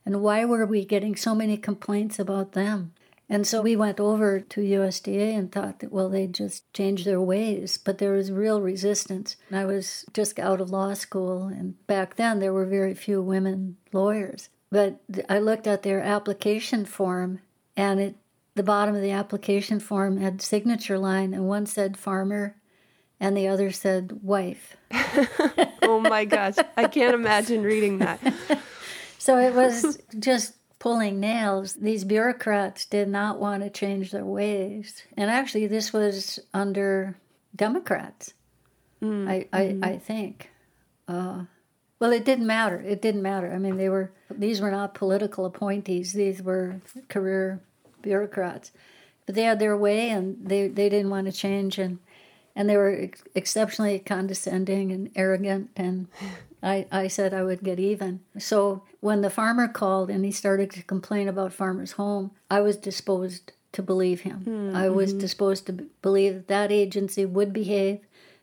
[0.04, 2.92] And why were we getting so many complaints about them?
[3.28, 7.20] And so we went over to USDA and thought that, well, they'd just change their
[7.20, 7.76] ways.
[7.76, 9.36] But there was real resistance.
[9.50, 13.78] I was just out of law school, and back then there were very few women
[13.92, 14.48] lawyers.
[14.70, 17.40] But I looked at their application form,
[17.76, 18.14] and at
[18.54, 22.56] the bottom of the application form had signature line, and one said farmer,
[23.18, 24.76] and the other said wife.
[25.82, 28.20] oh my gosh, I can't imagine reading that.
[29.18, 31.74] so it was just pulling nails.
[31.74, 35.02] These bureaucrats did not want to change their ways.
[35.16, 37.16] And actually, this was under
[37.54, 38.34] Democrats,
[39.02, 39.84] mm, I, I, mm-hmm.
[39.84, 40.50] I, think.
[41.08, 41.44] Uh,
[41.98, 42.80] well, it didn't matter.
[42.80, 43.52] It didn't matter.
[43.52, 46.12] I mean, they were these were not political appointees.
[46.12, 47.60] These were career
[48.02, 48.72] bureaucrats,
[49.24, 51.78] but they had their way, and they, they didn't want to change.
[51.78, 51.98] And
[52.54, 56.08] and they were ex- exceptionally condescending and arrogant and
[56.62, 58.20] I, I said I would get even.
[58.38, 62.76] So when the farmer called and he started to complain about Farmer's Home, I was
[62.76, 64.40] disposed to believe him.
[64.40, 64.76] Mm-hmm.
[64.76, 68.00] I was disposed to believe that that agency would behave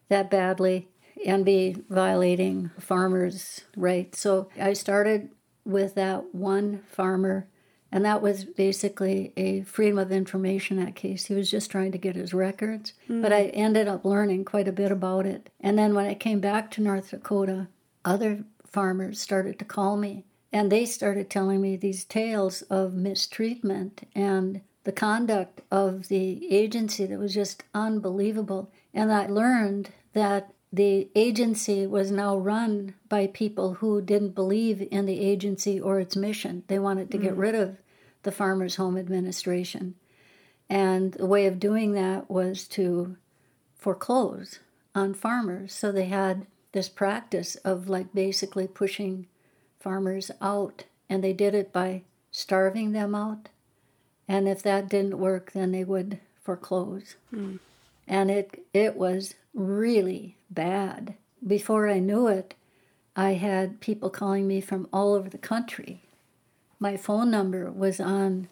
[0.09, 0.89] that badly
[1.25, 4.19] and be violating farmers' rights.
[4.19, 5.29] So I started
[5.65, 7.47] with that one farmer
[7.93, 11.25] and that was basically a Freedom of Information Act case.
[11.25, 12.93] He was just trying to get his records.
[13.07, 13.21] Mm.
[13.21, 15.51] But I ended up learning quite a bit about it.
[15.61, 17.67] And then when I came back to North Dakota,
[18.05, 20.25] other farmers started to call me.
[20.51, 27.05] And they started telling me these tales of mistreatment and the conduct of the agency
[27.05, 28.71] that was just unbelievable.
[28.93, 35.05] And I learned that the agency was now run by people who didn't believe in
[35.05, 36.63] the agency or its mission.
[36.67, 37.39] They wanted to get mm.
[37.39, 37.77] rid of
[38.23, 39.95] the Farmers Home Administration.
[40.69, 43.17] And the way of doing that was to
[43.77, 44.59] foreclose
[44.95, 45.73] on farmers.
[45.73, 49.27] So they had this practice of like basically pushing
[49.79, 50.83] farmers out.
[51.09, 53.49] And they did it by starving them out.
[54.27, 57.15] And if that didn't work, then they would foreclose.
[57.33, 57.59] Mm.
[58.07, 61.15] And it, it was really bad.
[61.45, 62.53] Before I knew it,
[63.15, 66.03] I had people calling me from all over the country
[66.83, 68.49] my phone number was on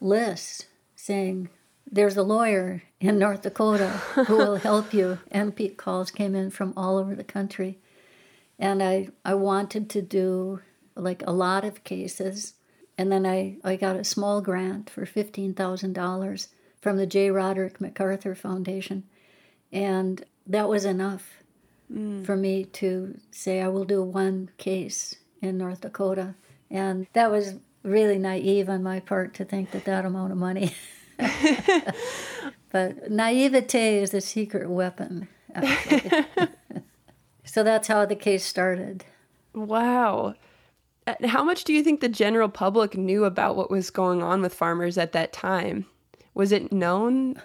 [0.00, 1.48] lists saying,
[1.92, 3.88] There's a lawyer in North Dakota
[4.26, 5.18] who will help you.
[5.30, 7.78] And Pete calls came in from all over the country.
[8.58, 10.60] And I, I wanted to do
[10.96, 12.54] like a lot of cases.
[12.96, 16.48] And then I, I got a small grant for $15,000
[16.80, 17.30] from the J.
[17.30, 19.04] Roderick MacArthur Foundation.
[19.70, 21.42] And that was enough
[21.92, 22.24] mm.
[22.24, 26.36] for me to say, I will do one case in North Dakota.
[26.70, 30.74] And that was really naive on my part to think that that amount of money.
[32.70, 35.28] but naivete is a secret weapon.
[37.44, 39.04] so that's how the case started.
[39.54, 40.34] Wow.
[41.06, 44.40] Uh, how much do you think the general public knew about what was going on
[44.40, 45.86] with farmers at that time?
[46.34, 47.40] Was it known?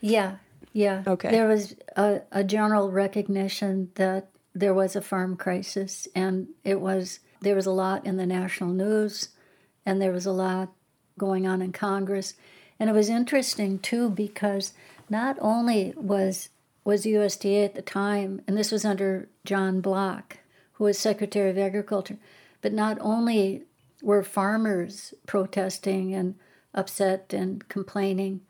[0.00, 0.36] Yeah,
[0.72, 1.02] yeah.
[1.06, 1.30] Okay.
[1.30, 7.20] There was a, a general recognition that there was a farm crisis, and it was
[7.40, 9.30] there was a lot in the national news,
[9.86, 10.72] and there was a lot
[11.16, 12.34] going on in Congress.
[12.78, 14.72] And it was interesting too because
[15.08, 16.50] not only was
[16.84, 20.38] was USDA at the time, and this was under John Block,
[20.74, 22.16] who was Secretary of Agriculture,
[22.62, 23.64] but not only
[24.00, 26.36] were farmers protesting and
[26.72, 28.40] upset and complaining,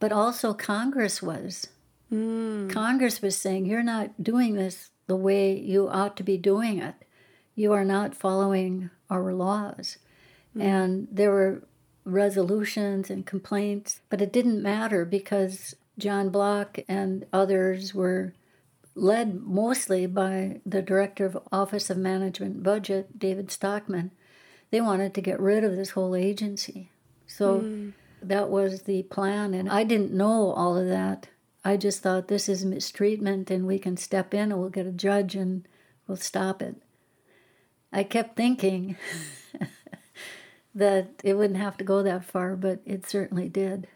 [0.00, 1.68] but also Congress was.
[2.12, 2.68] Mm.
[2.68, 6.94] Congress was saying, You're not doing this the way you ought to be doing it
[7.58, 9.98] you are not following our laws.
[10.50, 10.62] Mm-hmm.
[10.62, 11.64] And there were
[12.08, 18.32] resolutions and complaints, but it didn't matter because John Block and others were
[18.94, 24.10] led mostly by the director of Office of Management Budget, David Stockman.
[24.70, 26.90] They wanted to get rid of this whole agency.
[27.26, 27.92] So mm.
[28.22, 29.54] that was the plan.
[29.54, 31.28] And I didn't know all of that.
[31.64, 34.92] I just thought this is mistreatment and we can step in and we'll get a
[34.92, 35.66] judge and
[36.06, 36.76] we'll stop it.
[37.92, 38.96] I kept thinking
[40.78, 43.88] that it wouldn't have to go that far, but it certainly did.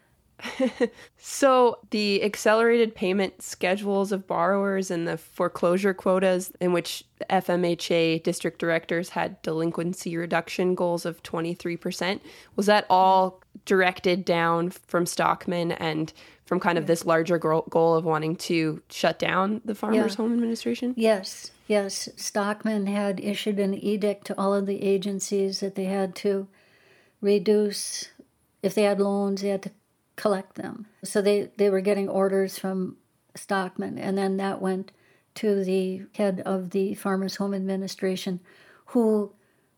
[1.17, 8.59] so, the accelerated payment schedules of borrowers and the foreclosure quotas, in which FMHA district
[8.59, 12.19] directors had delinquency reduction goals of 23%,
[12.55, 16.11] was that all directed down from Stockman and
[16.45, 20.17] from kind of this larger goal of wanting to shut down the Farmers Yeah.
[20.17, 20.93] Home Administration?
[20.97, 22.09] Yes, yes.
[22.17, 26.47] Stockman had issued an edict to all of the agencies that they had to
[27.23, 28.09] reduce,
[28.61, 29.71] if they had loans, they had to
[30.15, 30.85] collect them.
[31.03, 32.97] So they, they were getting orders from
[33.33, 34.91] Stockman, and then that went
[35.35, 38.39] to the head of the Farmers Home Administration,
[38.87, 39.33] who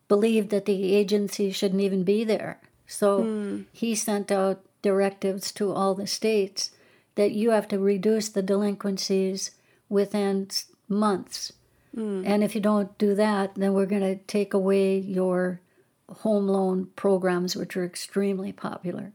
[0.07, 2.59] believed that the agency shouldn't even be there.
[2.87, 3.61] So hmm.
[3.71, 6.71] he sent out directives to all the states
[7.15, 9.51] that you have to reduce the delinquencies
[9.87, 10.49] within
[10.89, 11.53] months.
[11.93, 12.23] Hmm.
[12.25, 15.61] And if you don't do that, then we're going to take away your
[16.09, 19.11] home loan programs, which are extremely popular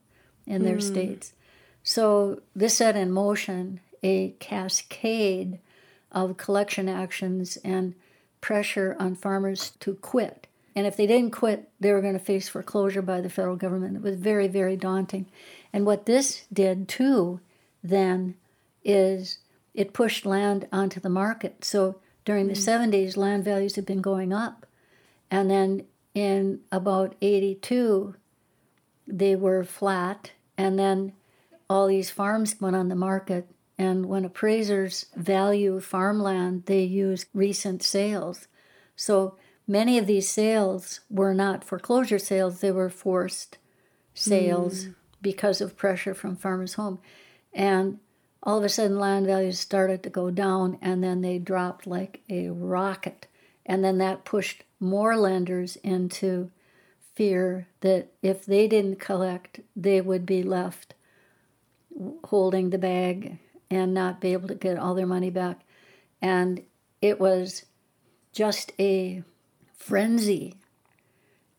[0.47, 0.81] in their hmm.
[0.81, 1.33] states.
[1.83, 5.59] So this set in motion a cascade
[6.11, 7.95] of collection actions and
[8.41, 10.47] pressure on farmers to quit.
[10.75, 13.97] And if they didn't quit, they were going to face foreclosure by the federal government.
[13.97, 15.27] It was very, very daunting.
[15.73, 17.41] And what this did too,
[17.83, 18.37] then,
[18.85, 19.39] is
[19.75, 21.65] it pushed land onto the market.
[21.65, 22.61] So during the hmm.
[22.61, 24.67] 70s, land values had been going up.
[25.31, 25.85] And then
[26.21, 28.15] in about 82,
[29.07, 30.33] they were flat.
[30.59, 31.15] And then
[31.71, 33.49] all these farms went on the market.
[33.79, 38.49] And when appraisers value farmland, they use recent sales.
[38.95, 43.57] So many of these sales were not foreclosure sales, they were forced
[44.13, 44.91] sales hmm.
[45.23, 46.99] because of pressure from farmers' home.
[47.55, 47.99] And
[48.43, 52.21] all of a sudden, land values started to go down and then they dropped like
[52.29, 53.27] a rocket.
[53.65, 56.51] And then that pushed more lenders into
[57.15, 60.95] fear that if they didn't collect, they would be left
[62.25, 63.39] holding the bag
[63.71, 65.61] and not be able to get all their money back.
[66.23, 66.63] And
[67.01, 67.67] it was
[68.33, 69.23] just a
[69.77, 70.57] frenzy.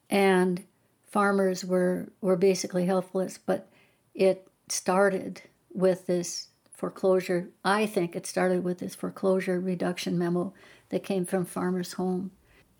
[0.10, 0.64] And
[1.08, 3.38] farmers were, were basically helpless.
[3.38, 3.70] But
[4.14, 5.44] it started
[5.74, 7.50] with this foreclosure.
[7.64, 10.54] I think it started with this foreclosure reduction memo
[10.90, 12.32] that came from Farmers Home.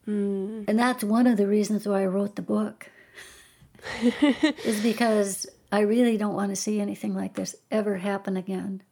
[0.08, 0.66] Mm.
[0.68, 2.90] And that's one of the reasons why I wrote the book.
[4.64, 8.84] is because I really don't want to see anything like this ever happen again.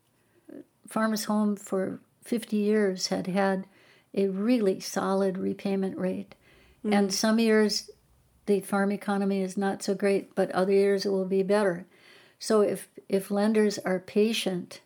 [0.88, 3.68] Farmers Home for 50 years had had
[4.14, 6.36] a really solid repayment rate.
[6.86, 6.98] Mm.
[6.98, 7.90] And some years
[8.46, 11.86] the farm economy is not so great, but other years it will be better.
[12.40, 14.82] So if if lenders are patient,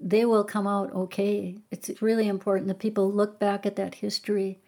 [0.00, 1.58] they will come out okay.
[1.70, 4.58] It's really important that people look back at that history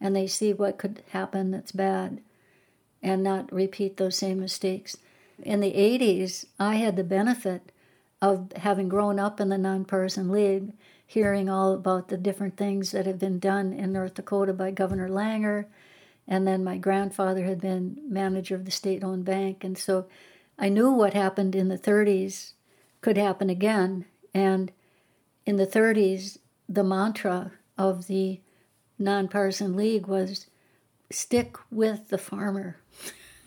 [0.00, 2.20] and they see what could happen that's bad
[3.02, 4.96] and not repeat those same mistakes.
[5.42, 7.72] In the 80s, I had the benefit
[8.22, 10.72] of having grown up in the nonpartisan league,
[11.06, 15.08] hearing all about the different things that had been done in North Dakota by Governor
[15.08, 15.66] Langer.
[16.26, 19.62] And then my grandfather had been manager of the state owned bank.
[19.62, 20.06] And so
[20.58, 22.52] I knew what happened in the 30s
[23.00, 24.06] could happen again.
[24.34, 24.72] And
[25.44, 26.38] in the 30s,
[26.68, 28.40] the mantra of the
[28.98, 30.46] nonpartisan league was
[31.10, 32.78] stick with the farmer.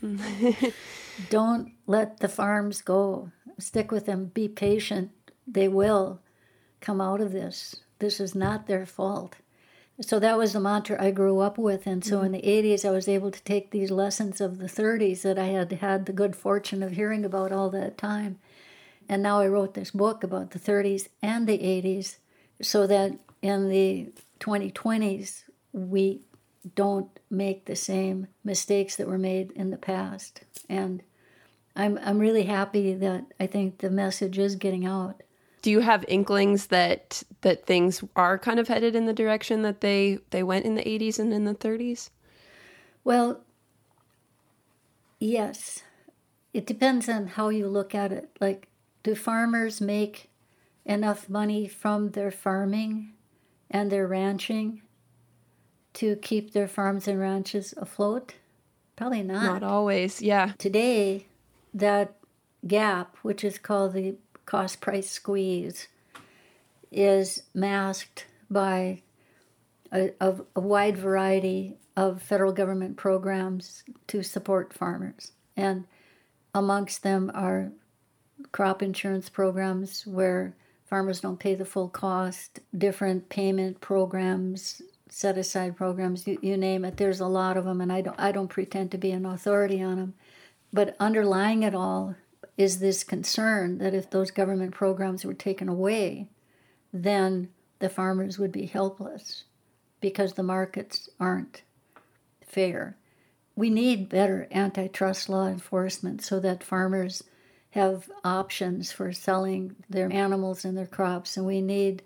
[1.30, 3.30] Don't let the farms go.
[3.58, 4.26] Stick with them.
[4.26, 5.10] Be patient.
[5.46, 6.20] They will
[6.80, 7.76] come out of this.
[7.98, 9.36] This is not their fault.
[10.00, 11.86] So that was the mantra I grew up with.
[11.86, 12.66] And so in the mm-hmm.
[12.66, 16.06] 80s, I was able to take these lessons of the 30s that I had had
[16.06, 18.38] the good fortune of hearing about all that time.
[19.08, 22.16] And now I wrote this book about the 30s and the 80s
[22.62, 24.08] so that in the
[24.40, 26.22] 2020s, we
[26.74, 30.42] don't make the same mistakes that were made in the past.
[30.68, 31.02] And
[31.76, 35.22] I'm, I'm really happy that I think the message is getting out.
[35.62, 39.82] Do you have inklings that that things are kind of headed in the direction that
[39.82, 42.08] they they went in the 80s and in the 30s?
[43.04, 43.42] Well,
[45.18, 45.82] yes.
[46.54, 48.30] It depends on how you look at it.
[48.40, 48.68] Like,
[49.02, 50.30] do farmers make
[50.86, 53.12] enough money from their farming
[53.70, 54.82] and their ranching
[55.94, 58.34] to keep their farms and ranches afloat?
[58.96, 60.20] Probably Not Not always.
[60.20, 60.52] Yeah.
[60.58, 61.26] Today,
[61.72, 62.14] that
[62.66, 64.16] gap, which is called the
[64.46, 65.88] cost price squeeze,
[66.90, 69.02] is masked by
[69.92, 75.32] a, a, a wide variety of federal government programs to support farmers.
[75.56, 75.84] And
[76.54, 77.72] amongst them are
[78.52, 80.54] crop insurance programs where
[80.90, 86.84] farmers don't pay the full cost, different payment programs, set aside programs, you, you name
[86.84, 86.96] it.
[86.96, 89.80] There's a lot of them, and I don't, I don't pretend to be an authority
[89.80, 90.14] on them.
[90.72, 92.16] But underlying it all
[92.56, 96.26] is this concern that if those government programs were taken away,
[96.92, 99.44] then the farmers would be helpless
[100.00, 101.62] because the markets aren't
[102.44, 102.96] fair.
[103.54, 107.22] We need better antitrust law enforcement so that farmers
[107.70, 112.02] have options for selling their animals and their crops, and we need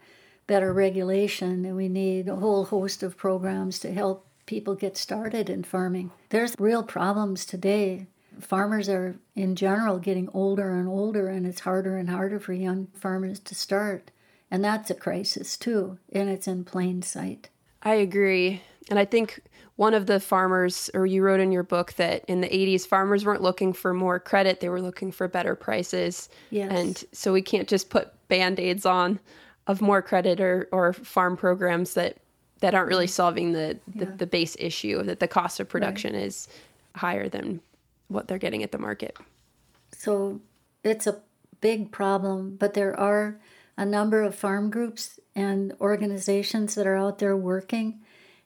[0.46, 5.48] better regulation, and we need a whole host of programs to help people get started
[5.48, 6.10] in farming.
[6.28, 8.06] There's real problems today.
[8.40, 12.88] Farmers are, in general, getting older and older, and it's harder and harder for young
[12.94, 14.10] farmers to start.
[14.50, 17.48] And that's a crisis, too, and it's in plain sight.
[17.82, 18.62] I agree.
[18.90, 19.40] And I think
[19.76, 23.24] one of the farmers, or you wrote in your book that in the 80s, farmers
[23.24, 26.28] weren't looking for more credit, they were looking for better prices.
[26.50, 26.70] Yes.
[26.70, 29.18] And so we can't just put band aids on
[29.66, 32.18] of more credit or, or farm programs that,
[32.60, 33.12] that aren't really mm-hmm.
[33.12, 34.10] solving the, the, Yeah.
[34.16, 36.46] the base issue that the cost of production is
[36.94, 37.60] higher than
[38.08, 39.16] what they're getting at the market.
[39.92, 40.40] So
[40.84, 41.20] it's a
[41.60, 43.40] big problem, but there are
[43.76, 48.00] a number of farm groups and organizations that are out there working.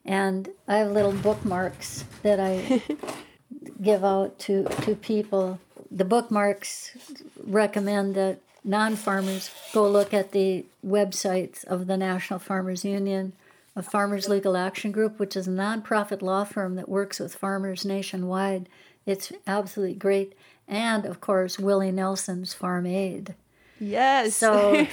[0.08, 2.82] And I have little bookmarks that I
[3.82, 5.60] give out to, to people.
[5.90, 6.96] The bookmarks
[7.44, 13.34] recommend that non farmers go look at the websites of the National Farmers Union,
[13.76, 17.84] of Farmers Legal Action Group, which is a nonprofit law firm that works with farmers
[17.84, 18.66] nationwide.
[19.04, 20.32] It's absolutely great.
[20.66, 23.34] And of course, Willie Nelson's Farm Aid.
[23.80, 24.36] Yes.
[24.36, 24.74] So,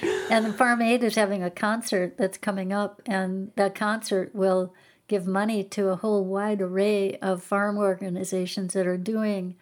[0.30, 4.74] and Farm Aid is having a concert that's coming up, and that concert will
[5.08, 9.54] give money to a whole wide array of farm organizations that are doing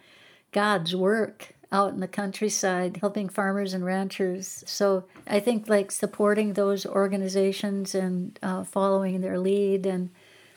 [0.53, 4.63] God's work out in the countryside, helping farmers and ranchers.
[4.67, 10.11] So I think like supporting those organizations and uh, following their lead and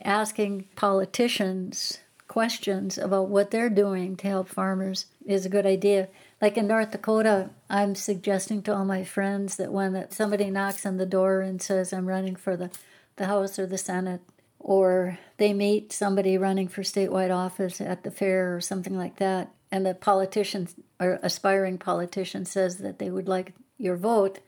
[0.04, 6.10] asking politicians questions about what they're doing to help farmers is a good idea.
[6.42, 10.98] Like in North Dakota, I'm suggesting to all my friends that when somebody knocks on
[10.98, 12.70] the door and says, I'm running for the,
[13.16, 14.22] the House or the Senate,
[14.60, 19.52] or they meet somebody running for statewide office at the fair or something like that,
[19.72, 20.68] and the politician
[21.00, 24.40] or aspiring politician says that they would like your vote,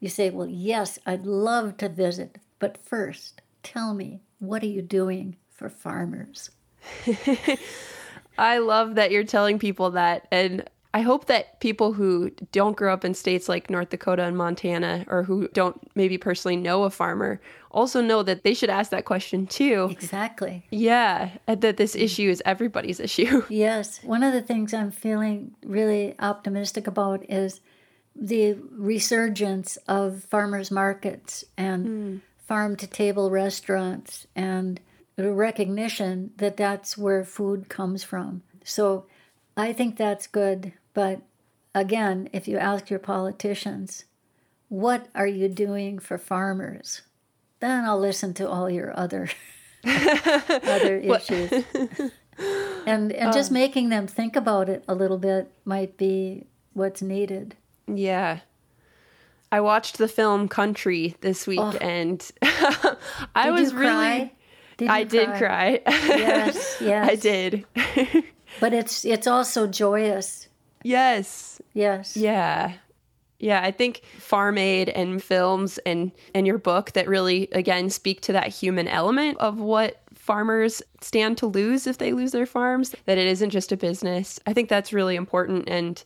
[0.00, 4.82] you say, Well, yes, I'd love to visit, but first, tell me, what are you
[4.82, 6.50] doing for farmers?
[8.38, 10.28] I love that you're telling people that.
[10.30, 14.34] And I hope that people who don't grow up in states like North Dakota and
[14.34, 17.38] Montana, or who don't maybe personally know a farmer,
[17.70, 19.88] also know that they should ask that question too.
[19.90, 20.64] Exactly.
[20.70, 23.42] Yeah, that this issue is everybody's issue.
[23.50, 24.02] Yes.
[24.04, 27.60] One of the things I'm feeling really optimistic about is
[28.14, 32.16] the resurgence of farmers markets and hmm.
[32.38, 34.80] farm to table restaurants and
[35.16, 38.40] the recognition that that's where food comes from.
[38.64, 39.04] So
[39.58, 40.72] I think that's good.
[40.96, 41.20] But
[41.74, 44.06] again, if you ask your politicians,
[44.70, 47.02] what are you doing for farmers?
[47.60, 49.28] Then I'll listen to all your other
[49.84, 51.52] other issues.
[52.86, 53.54] and and just um.
[53.54, 57.56] making them think about it a little bit might be what's needed.
[57.86, 58.40] Yeah.
[59.52, 62.26] I watched the film Country this week and
[63.34, 64.34] I was really?
[64.78, 65.82] Did I you did cry.
[65.86, 67.10] Yes, yes.
[67.10, 67.66] I did.
[68.60, 70.48] But it's it's also joyous.
[70.86, 71.60] Yes.
[71.72, 72.16] Yes.
[72.16, 72.74] Yeah.
[73.38, 78.22] Yeah, I think Farm Aid and films and and your book that really again speak
[78.22, 82.94] to that human element of what farmers stand to lose if they lose their farms,
[83.04, 84.40] that it isn't just a business.
[84.46, 86.02] I think that's really important and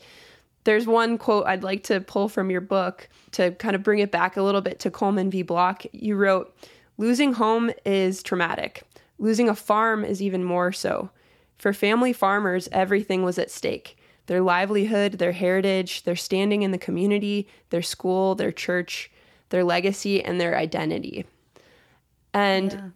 [0.64, 4.11] there's one quote I'd like to pull from your book to kind of bring it
[4.11, 5.43] back a little bit to Coleman v.
[5.43, 5.85] Block.
[5.93, 6.55] You wrote,
[6.99, 8.83] Losing home is traumatic.
[9.18, 11.11] Losing a farm is even more so.
[11.57, 13.97] For family farmers, everything was at stake
[14.31, 19.11] their livelihood, their heritage, their standing in the community, their school, their church,
[19.49, 21.26] their legacy, and their identity.
[22.33, 22.93] And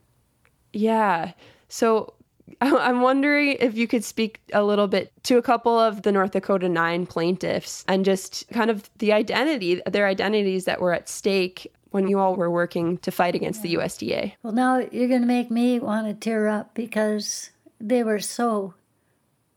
[0.72, 1.32] yeah,
[1.68, 2.14] so
[2.60, 6.12] I- I'm wondering if you could speak a little bit to a couple of the
[6.12, 11.08] North Dakota Nine plaintiffs and just kind of the identity, their identities that were at
[11.08, 14.34] stake when you all were working to fight against the USDA.
[14.44, 18.74] Well, now you're going to make me want to tear up because they were so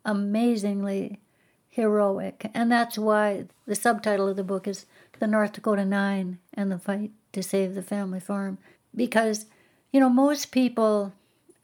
[0.03, 1.19] amazingly
[1.77, 2.49] heroic.
[2.55, 4.87] And that's why the subtitle of the book is
[5.19, 8.57] The North Dakota Nine and the Fight to Save the Family Farm.
[8.95, 9.45] Because,
[9.93, 11.13] you know, most people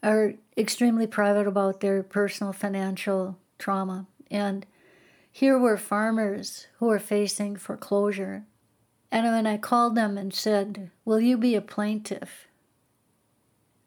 [0.04, 4.06] are extremely private about their personal financial trauma.
[4.30, 4.64] And
[5.32, 8.44] here were farmers who were facing foreclosure.
[9.10, 12.46] And when I called them and said, Will you be a plaintiff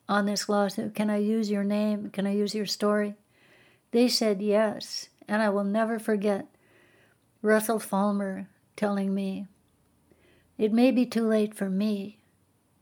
[0.10, 0.94] on this lawsuit?
[0.94, 2.10] Can I use your name?
[2.10, 3.16] Can I use your story?
[3.92, 5.08] They said yes.
[5.28, 6.48] And I will never forget
[7.42, 9.48] Russell Falmer telling me,
[10.58, 12.20] It may be too late for me,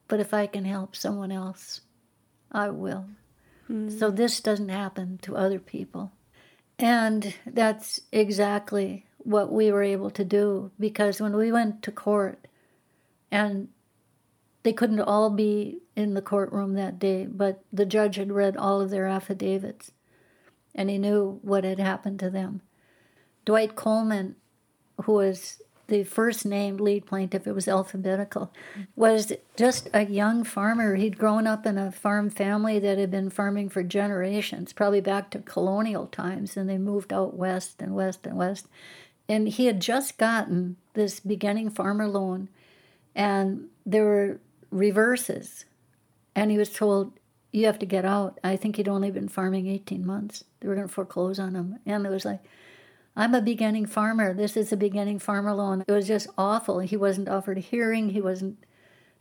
[0.08, 1.82] but if I can help someone else,
[2.52, 3.06] I will.
[3.68, 4.16] So mm.
[4.16, 6.12] this doesn't happen to other people.
[6.78, 12.48] And that's exactly what we were able to do because when we went to court
[13.32, 13.70] and
[14.64, 18.82] they couldn't all be in the courtroom that day, but the judge had read all
[18.82, 19.92] of their affidavits
[20.76, 22.62] and he knew what had happened to them.
[23.46, 24.36] Dwight Coleman,
[25.04, 28.52] who was the first named lead plaintiff, it was alphabetical,
[28.96, 30.96] was just a young farmer.
[30.96, 35.30] He'd grown up in a farm family that had been farming for generations, probably back
[35.32, 38.68] to colonial times, and they moved out west and west and west.
[39.30, 42.50] And he had just gotten this beginning farmer loan,
[43.16, 44.40] and there were
[44.72, 45.66] reverses.
[46.36, 47.14] And he was told,
[47.56, 48.38] You have to get out.
[48.44, 50.44] I think he'd only been farming 18 months.
[50.60, 51.80] They were going to foreclose on him.
[51.86, 52.42] And it was like,
[53.16, 54.34] I'm a beginning farmer.
[54.34, 55.86] This is a beginning farmer loan.
[55.88, 56.80] It was just awful.
[56.80, 58.10] He wasn't offered a hearing.
[58.10, 58.58] He wasn't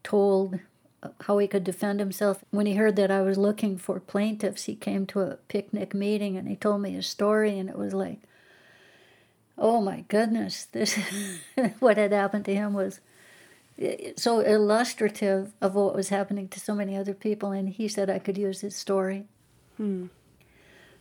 [0.03, 0.59] told
[1.20, 2.45] how he could defend himself.
[2.51, 6.37] When he heard that I was looking for plaintiffs, he came to a picnic meeting
[6.37, 8.18] and he told me his story, and it was like,
[9.57, 10.99] oh my goodness, this
[11.78, 12.99] what had happened to him was
[14.16, 17.53] so illustrative of what was happening to so many other people.
[17.53, 19.25] And he said I could use his story.
[19.77, 20.07] Hmm.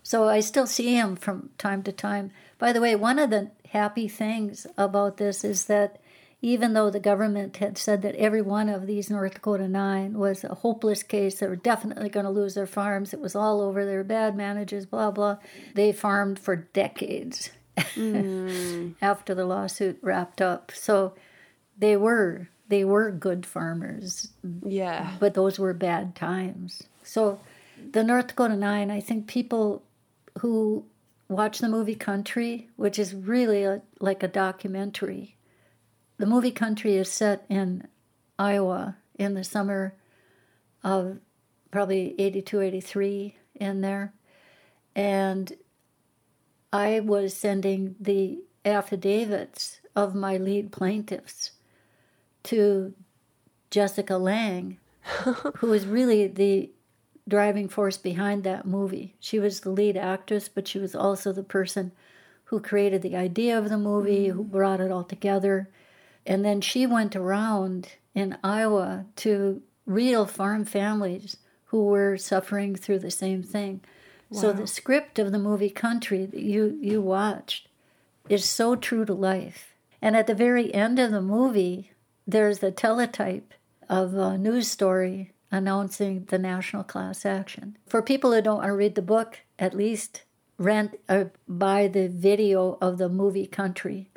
[0.02, 2.32] So I still see him from time to time.
[2.58, 6.00] By the way, one of the happy things about this is that
[6.42, 10.44] even though the government had said that every one of these North Dakota Nine was
[10.44, 13.86] a hopeless case, they were definitely going to lose their farms, it was all over,
[13.86, 15.38] they were bad managers, blah, blah,
[15.74, 18.96] they farmed for decades Mm.
[19.02, 20.72] after the lawsuit wrapped up.
[20.74, 21.14] So
[21.78, 24.30] they were they were good farmers,
[24.66, 25.16] Yeah.
[25.20, 26.82] but those were bad times.
[27.04, 27.40] So
[27.92, 29.84] the North Dakota Nine, I think people
[30.40, 30.84] who
[31.30, 35.36] watch the movie Country, which is really a, like a documentary,
[36.18, 37.88] the movie Country is set in
[38.40, 39.94] Iowa in the summer
[40.84, 41.20] of
[41.70, 44.14] probably 82, 83 in there.
[44.96, 45.54] And
[46.72, 51.52] I was sending the affidavits of my lead plaintiffs
[52.44, 52.94] to
[53.72, 54.78] Jessica Lange,
[55.58, 56.70] who was really the
[57.28, 59.16] driving force behind that movie.
[59.20, 61.92] She was the lead actress, but she was also the person
[62.46, 64.52] who created the idea of the movie, who mm.
[64.52, 65.70] brought it all together.
[66.26, 73.00] And then she went around in Iowa to real farm families who were suffering through
[73.00, 73.82] the same thing.
[74.32, 77.68] So the script of the movie Country that you, you watched
[78.30, 79.76] is so true to life.
[80.02, 81.92] And at the very end of the movie,
[82.28, 83.54] there's a teletype
[83.90, 87.78] of a news story announcing the national class action.
[87.86, 90.24] For people who don't want to read the book, at least
[90.58, 94.10] rent or buy the video of the movie Country.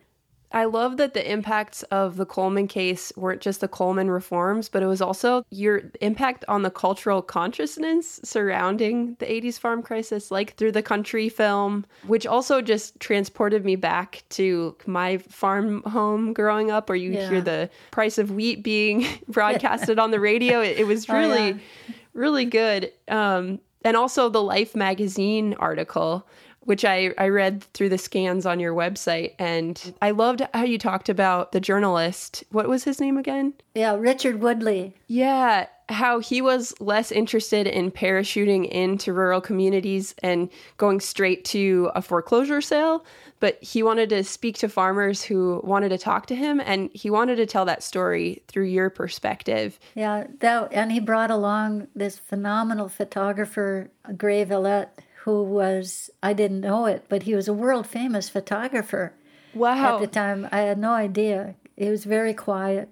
[0.57, 4.83] I love that the impacts of the Coleman case weren't just the Coleman reforms, but
[4.83, 10.55] it was also your impact on the cultural consciousness surrounding the 80s farm crisis, like
[10.57, 16.71] through the country film, which also just transported me back to my farm home growing
[16.71, 17.29] up, where you Yeah.
[17.29, 20.63] hear the price of wheat being broadcasted on the radio.
[20.63, 21.95] It, it was Oh, really, yeah.
[22.15, 22.93] really good.
[23.09, 26.27] Um, and also the Life magazine article,
[26.67, 29.35] which I, I read through the scans on your website.
[29.39, 32.45] And I loved how you talked about the journalist.
[32.51, 33.55] What was his name again?
[33.75, 34.95] Yeah, Richard Woodley.
[35.07, 41.91] Yeah, how he was less interested in parachuting into rural communities and going straight to
[41.95, 43.05] a foreclosure sale,
[43.39, 47.11] but he wanted to speak to farmers who wanted to talk to him and he
[47.11, 49.79] wanted to tell that story through your perspective.
[49.95, 54.89] Yeah, that, and he brought along this phenomenal photographer, Grey Villet,
[55.27, 59.13] who was, I didn't know it, but he was a world famous photographer
[59.55, 59.97] Wow.
[59.97, 60.49] at the time.
[60.53, 61.57] I had no idea.
[61.77, 62.89] He was very quiet.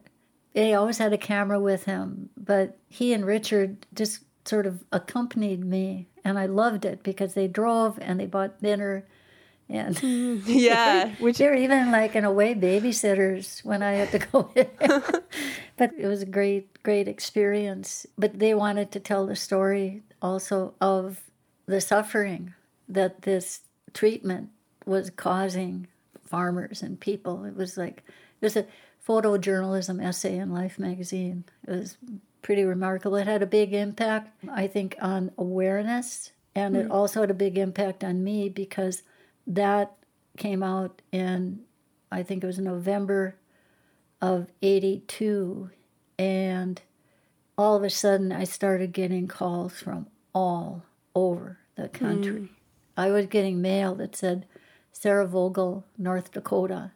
[0.53, 5.65] He always had a camera with him, but he and Richard just sort of accompanied
[5.65, 9.07] me, and I loved it because they drove and they bought dinner.
[9.69, 10.01] And
[10.47, 14.51] yeah, which they were even like in a way babysitters when I had to go
[14.57, 14.69] in.
[15.77, 18.07] but it was a great, great experience.
[18.19, 21.21] But they wanted to tell the story also of
[21.67, 22.55] the suffering
[22.89, 23.61] that this
[23.93, 24.51] treatment
[24.85, 25.87] was causing
[26.25, 27.45] farmers and people.
[27.45, 28.03] It was like
[28.41, 28.67] it was a
[29.07, 31.45] photojournalism essay in Life magazine.
[31.67, 31.97] It was
[32.43, 33.17] pretty remarkable.
[33.17, 36.93] It had a big impact, I think, on awareness, and it hmm.
[36.93, 39.03] also had a big impact on me because
[39.47, 39.95] that
[40.37, 41.61] came out in
[42.11, 43.37] I think it was November
[44.21, 45.71] of 82
[46.19, 46.81] and
[47.59, 50.85] all of a sudden I started getting calls from all
[51.15, 52.33] over the country.
[52.41, 52.49] Mm.
[52.97, 54.47] I was getting mail that said
[54.93, 56.93] Sarah Vogel, North Dakota,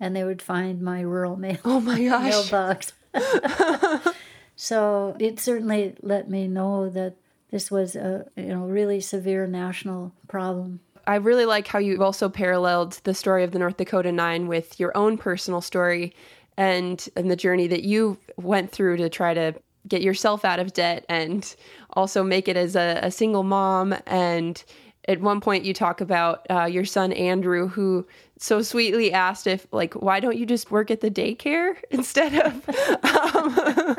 [0.00, 2.30] and they would find my rural mail Oh my gosh.
[2.52, 2.92] mailbox.
[4.56, 7.14] so it certainly let me know that
[7.50, 10.80] this was a you know really severe national problem.
[11.06, 14.80] I really like how you've also paralleled the story of the North Dakota Nine with
[14.80, 16.14] your own personal story
[16.56, 19.54] and and the journey that you went through to try to
[19.86, 21.54] get yourself out of debt and
[21.90, 23.94] also make it as a, a single mom.
[24.06, 24.62] And
[25.08, 28.06] at one point you talk about uh, your son andrew who
[28.38, 33.34] so sweetly asked if like why don't you just work at the daycare instead of
[33.34, 33.96] um,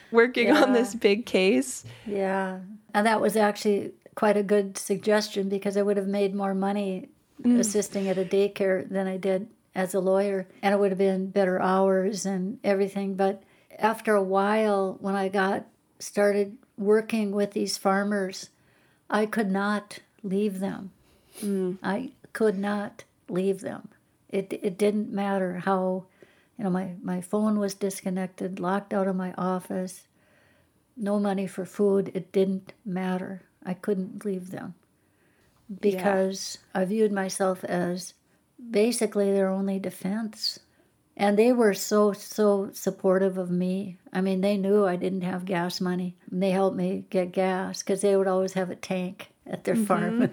[0.10, 0.62] working yeah.
[0.62, 1.84] on this big case?
[2.06, 2.60] Yeah.
[2.94, 7.08] And that was actually quite a good suggestion because i would have made more money
[7.40, 7.60] mm.
[7.60, 9.46] assisting at a daycare than i did
[9.78, 10.46] as a lawyer.
[10.60, 13.14] And it would have been better hours and everything.
[13.14, 13.42] But
[13.78, 15.64] after a while when i got
[15.98, 18.50] started working with these farmers
[19.08, 20.90] i could not leave them
[21.40, 21.76] mm.
[21.82, 23.88] i could not leave them
[24.28, 26.04] it, it didn't matter how
[26.56, 30.04] you know my, my phone was disconnected locked out of my office
[30.96, 34.74] no money for food it didn't matter i couldn't leave them
[35.80, 36.80] because yeah.
[36.80, 38.14] i viewed myself as
[38.58, 40.58] basically their only defense.
[41.20, 43.98] And they were so, so supportive of me.
[44.12, 46.14] I mean, they knew I didn't have gas money.
[46.30, 49.74] And they helped me get gas because they would always have a tank at their
[49.74, 50.26] mm-hmm.
[50.28, 50.30] farm.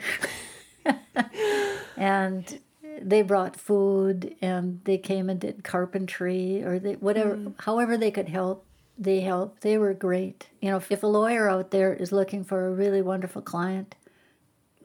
[1.97, 2.59] and
[3.01, 7.55] they brought food and they came and did carpentry or they, whatever, mm.
[7.61, 8.63] however they could help.
[8.95, 9.61] They helped.
[9.61, 10.49] They were great.
[10.61, 13.95] You know, if a lawyer out there is looking for a really wonderful client,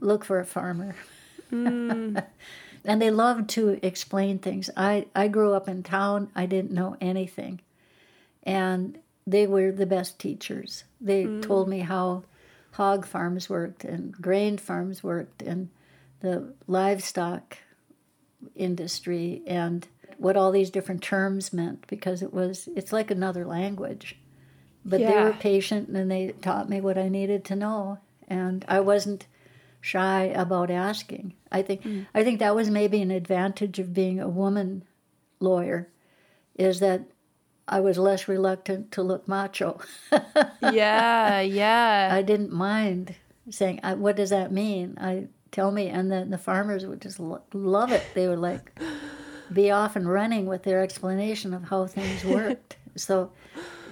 [0.01, 0.97] look for a farmer.
[1.53, 2.25] Mm.
[2.85, 4.71] and they loved to explain things.
[4.77, 7.61] I, I grew up in town, I didn't know anything.
[8.43, 10.85] And they were the best teachers.
[11.01, 11.43] They mm.
[11.43, 12.25] told me how
[12.73, 15.69] hog farms worked and grain farms worked and
[16.21, 17.59] the livestock
[18.55, 19.87] industry and
[20.19, 24.17] what all these different terms meant because it was it's like another language
[24.85, 25.11] but yeah.
[25.11, 29.27] they were patient and they taught me what i needed to know and i wasn't
[29.81, 31.35] shy about asking.
[31.51, 32.07] I think mm.
[32.15, 34.85] I think that was maybe an advantage of being a woman
[35.41, 35.89] lawyer,
[36.57, 37.03] is that
[37.67, 39.81] I was less reluctant to look macho.
[40.63, 42.11] yeah, yeah.
[42.13, 43.15] I didn't mind
[43.49, 47.43] saying, "What does that mean?" I tell me, and then the farmers would just lo-
[47.53, 48.05] love it.
[48.15, 48.79] They would like
[49.53, 52.77] be off and running with their explanation of how things worked.
[52.97, 53.31] so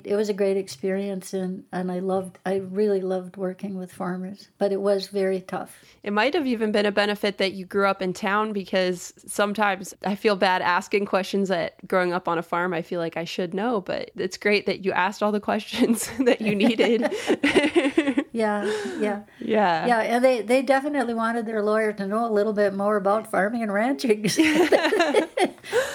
[0.08, 4.48] it was a great experience and, and I loved I really loved working with farmers,
[4.56, 5.84] but it was very tough.
[6.02, 9.94] It might have even been a benefit that you grew up in town because sometimes
[10.04, 13.24] I feel bad asking questions that growing up on a farm I feel like I
[13.24, 17.12] should know, but it's great that you asked all the questions that you needed.
[18.38, 18.64] yeah,
[19.00, 19.22] yeah.
[19.40, 19.86] Yeah.
[19.86, 23.30] Yeah, and they, they definitely wanted their lawyer to know a little bit more about
[23.30, 24.22] farming and ranching.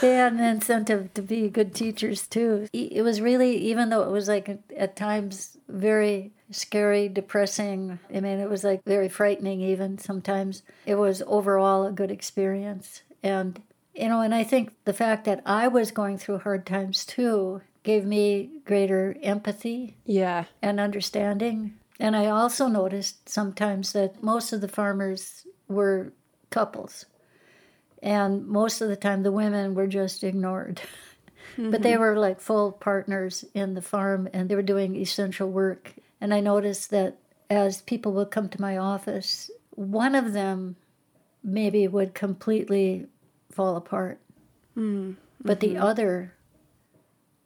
[0.01, 2.67] they had an incentive to be good teachers too.
[2.73, 7.99] It was really even though it was like at times very scary, depressing.
[8.13, 10.63] I mean, it was like very frightening, even sometimes.
[10.85, 13.01] It was overall a good experience.
[13.21, 13.61] And,
[13.93, 17.61] you know, and I think the fact that I was going through hard times too
[17.83, 19.97] gave me greater empathy.
[20.05, 20.45] Yeah.
[20.61, 21.75] And understanding.
[21.99, 26.13] And I also noticed sometimes that most of the farmers were
[26.49, 27.05] couples.
[28.01, 30.77] And most of the time, the women were just ignored.
[30.77, 30.91] Mm-hmm.
[31.71, 32.01] But they mm-hmm.
[32.01, 35.93] were like full partners in the farm and they were doing essential work.
[36.19, 37.17] And I noticed that
[37.47, 40.77] as people would come to my office, one of them
[41.43, 43.05] maybe would completely
[43.51, 44.19] fall apart.
[44.75, 45.13] Mm-hmm.
[45.43, 45.83] But the mm-hmm.
[45.83, 46.33] other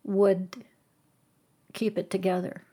[0.04, 0.64] would
[1.74, 2.64] keep it together.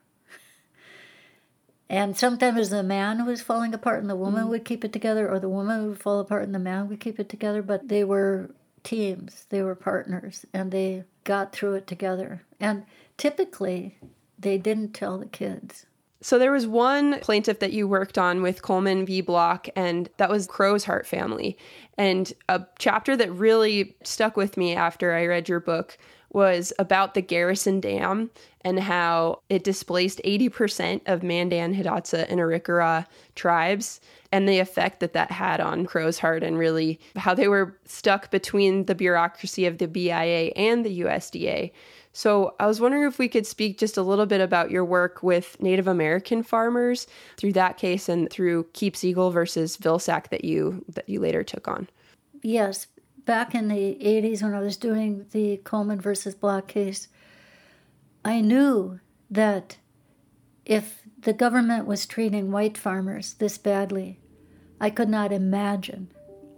[1.88, 4.50] And sometimes the man was falling apart and the woman mm-hmm.
[4.50, 7.20] would keep it together, or the woman would fall apart and the man would keep
[7.20, 7.62] it together.
[7.62, 8.50] But they were
[8.82, 12.42] teams, they were partners, and they got through it together.
[12.60, 12.84] And
[13.16, 13.98] typically,
[14.38, 15.86] they didn't tell the kids.
[16.20, 19.20] So there was one plaintiff that you worked on with Coleman v.
[19.20, 21.58] Block, and that was Crow's Heart family.
[21.98, 25.98] And a chapter that really stuck with me after I read your book
[26.34, 28.30] was about the Garrison Dam
[28.62, 34.00] and how it displaced 80% of Mandan, Hidatsa, and Arikara tribes
[34.32, 38.30] and the effect that that had on Crow's Heart and really how they were stuck
[38.30, 41.70] between the bureaucracy of the BIA and the USDA.
[42.12, 45.22] So I was wondering if we could speak just a little bit about your work
[45.22, 47.06] with Native American farmers
[47.36, 51.88] through that case and through Keepseagle versus Vilsack that you that you later took on.
[52.42, 52.86] Yes,
[53.24, 57.08] back in the 80s when I was doing the Coleman versus Block case,
[58.24, 59.00] I knew
[59.30, 59.78] that
[60.64, 64.20] if the government was treating white farmers this badly,
[64.80, 66.10] I could not imagine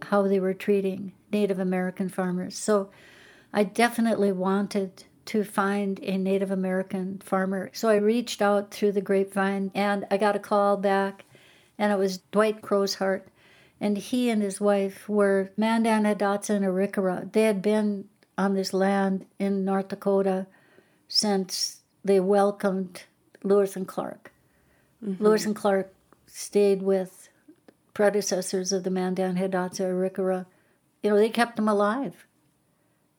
[0.02, 2.56] how they were treating Native American farmers.
[2.56, 2.90] So
[3.52, 7.70] I definitely wanted to find a Native American farmer.
[7.72, 11.24] So I reached out through the grapevine and I got a call back,
[11.78, 13.22] and it was Dwight Crowsheart
[13.80, 17.30] And he and his wife were Mandan Hidatsa and Arikara.
[17.32, 18.08] They had been
[18.38, 20.46] on this land in North Dakota
[21.08, 23.04] since they welcomed
[23.42, 24.32] Lewis and Clark.
[25.04, 25.22] Mm-hmm.
[25.22, 25.92] Lewis and Clark
[26.26, 27.28] stayed with
[27.94, 30.46] predecessors of the Mandan Hidatsa Arikara.
[31.02, 32.26] You know, they kept them alive.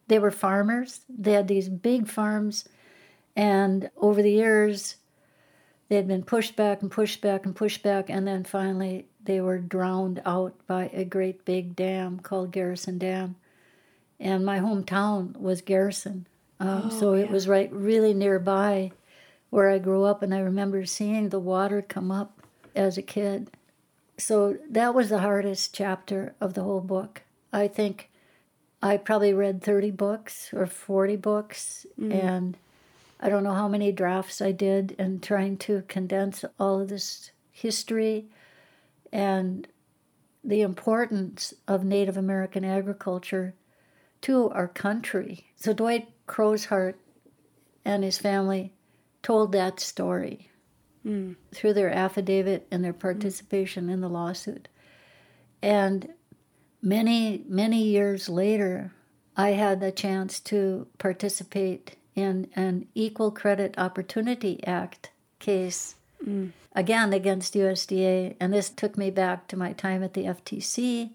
[0.07, 1.01] They were farmers.
[1.09, 2.67] They had these big farms.
[3.35, 4.96] And over the years,
[5.89, 8.09] they had been pushed back and pushed back and pushed back.
[8.09, 13.35] And then finally, they were drowned out by a great big dam called Garrison Dam.
[14.19, 16.27] And my hometown was Garrison.
[16.59, 18.91] Um, oh, so it was right really nearby
[19.49, 20.21] where I grew up.
[20.21, 22.41] And I remember seeing the water come up
[22.75, 23.51] as a kid.
[24.17, 27.21] So that was the hardest chapter of the whole book.
[27.53, 28.09] I think
[28.81, 32.13] I probably read 30 books or 40 books, mm.
[32.13, 32.57] and
[33.19, 37.31] I don't know how many drafts I did in trying to condense all of this
[37.51, 38.27] history
[39.11, 39.67] and
[40.43, 43.55] the importance of Native American agriculture
[44.21, 45.47] to our country.
[45.55, 46.95] So Dwight Crowsheart
[47.83, 48.73] and his family
[49.23, 50.51] told that story
[51.05, 51.35] mm.
[51.53, 53.93] through their affidavit and their participation mm.
[53.93, 54.67] in the lawsuit.
[55.61, 56.09] And
[56.81, 58.93] many, many years later,
[59.35, 65.95] I had the chance to participate in an Equal Credit Opportunity Act case,
[66.25, 66.51] mm.
[66.75, 68.35] again against USDA.
[68.39, 71.11] And this took me back to my time at the FTC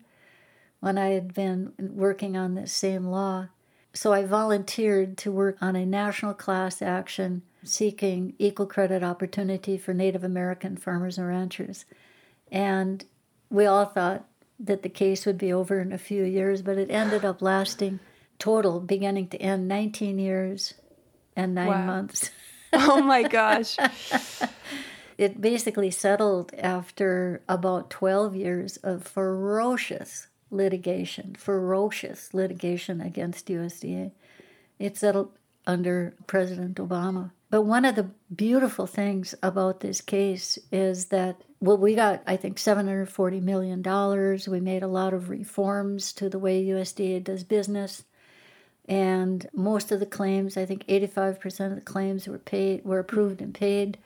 [0.78, 3.48] when I had been working on this same law.
[3.92, 9.92] So I volunteered to work on a national class action seeking equal credit opportunity for
[9.92, 11.84] Native American farmers and ranchers.
[12.50, 13.05] And
[13.50, 14.24] we all thought
[14.59, 17.98] that the case would be over in a few years, but it ended up lasting
[18.38, 20.74] total, beginning to end, 19 years
[21.37, 21.87] and nine wow.
[21.87, 22.30] months.
[22.72, 23.76] oh my gosh.
[25.18, 34.12] it basically settled after about 12 years of ferocious litigation, ferocious litigation against USDA.
[34.78, 35.33] It settled
[35.66, 37.30] under President Obama.
[37.51, 42.37] But one of the beautiful things about this case is that, well, we got, I
[42.37, 43.83] think, $740 million.
[44.49, 48.05] We made a lot of reforms to the way USDA does business.
[48.89, 53.41] And most of the claims, I think 85% of the claims were paid, were approved
[53.41, 53.99] and paid.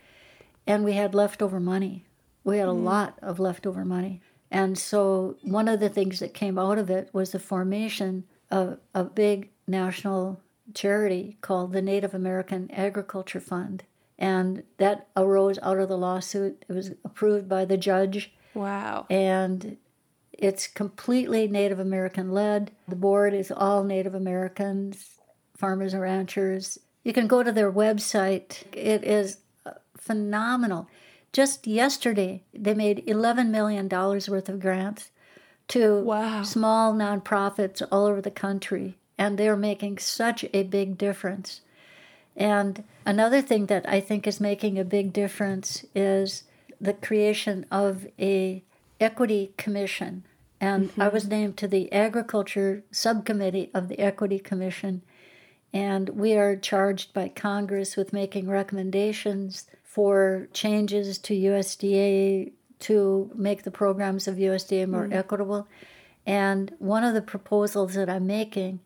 [0.66, 2.04] And we had leftover money.
[2.44, 2.84] We had a mm.
[2.84, 4.20] lot of leftover money.
[4.50, 8.78] And so one of the things that came out of it was the formation of
[8.94, 10.40] a big national
[10.74, 13.84] charity called the Native American Agriculture Fund.
[14.18, 16.64] And that arose out of the lawsuit.
[16.68, 18.32] It was approved by the judge.
[18.54, 19.06] Wow.
[19.10, 19.76] And
[20.38, 22.70] it's completely Native American led.
[22.88, 25.18] The board is all Native Americans,
[25.56, 26.78] farmers and ranchers.
[27.04, 28.64] You can go to their website.
[28.72, 30.88] It is uh, phenomenal.
[31.32, 35.10] Just yesterday, they made $11 million worth of grants
[35.68, 36.42] to wow.
[36.42, 41.62] small nonprofits all over the country and they're making such a big difference.
[42.36, 46.44] And another thing that I think is making a big difference is
[46.80, 48.62] the creation of a
[49.00, 50.24] equity commission.
[50.60, 51.02] And mm-hmm.
[51.02, 55.02] I was named to the agriculture subcommittee of the equity commission.
[55.72, 63.62] And we are charged by Congress with making recommendations for changes to USDA to make
[63.62, 65.12] the programs of USDA more mm-hmm.
[65.12, 65.68] equitable.
[66.26, 68.80] And one of the proposals that I'm making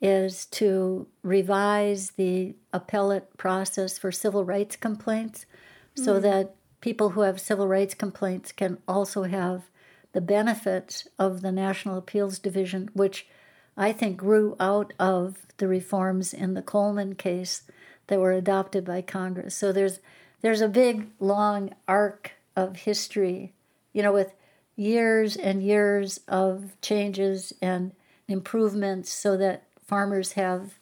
[0.00, 5.46] is to revise the appellate process for civil rights complaints
[5.96, 6.04] mm-hmm.
[6.04, 9.62] so that people who have civil rights complaints can also have
[10.12, 13.26] the benefits of the National Appeals Division, which
[13.74, 17.62] I think grew out of the reforms in the Coleman case
[18.08, 19.54] that were adopted by Congress.
[19.54, 20.00] So there's
[20.42, 23.52] there's a big long arc of history,
[23.92, 24.34] you know, with
[24.74, 27.92] years and years of changes and
[28.26, 30.74] improvements so that farmers have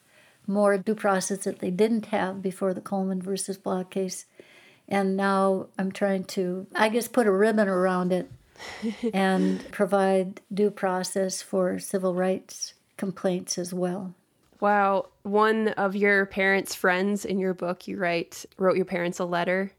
[0.46, 4.24] more due process that they didn't have before the Coleman versus Block case.
[4.90, 8.30] And now I'm trying to, I guess, put a ribbon around it
[9.14, 14.14] and provide due process for civil rights complaints as well.
[14.60, 15.06] Wow.
[15.22, 19.72] One of your parents' friends in your book, you write, wrote your parents a letter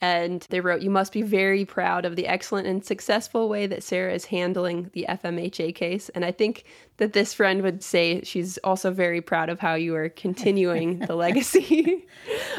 [0.00, 3.82] and they wrote, You must be very proud of the excellent and successful way that
[3.82, 6.08] Sarah is handling the FMHA case.
[6.10, 6.64] And I think
[6.98, 11.16] that this friend would say she's also very proud of how you are continuing the
[11.16, 12.06] legacy.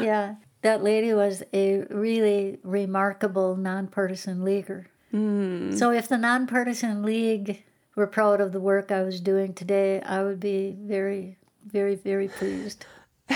[0.01, 4.87] yeah, that lady was a really remarkable nonpartisan leaguer.
[5.13, 5.77] Mm.
[5.77, 7.63] So if the nonpartisan league
[7.95, 12.27] were proud of the work I was doing today, I would be very, very, very
[12.27, 12.85] pleased.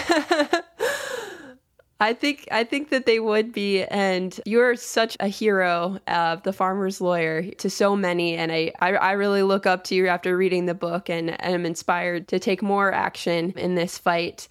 [2.03, 6.51] I think I think that they would be, and you're such a hero of the
[6.51, 10.35] farmer's lawyer to so many, and I, I, I really look up to you after
[10.35, 14.49] reading the book, and, and I'm inspired to take more action in this fight.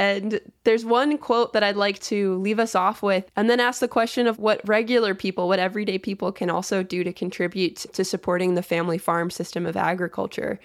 [0.00, 3.80] And there's one quote that I'd like to leave us off with, and then ask
[3.80, 8.02] the question of what regular people, what everyday people can also do to contribute to
[8.02, 10.58] supporting the family farm system of agriculture.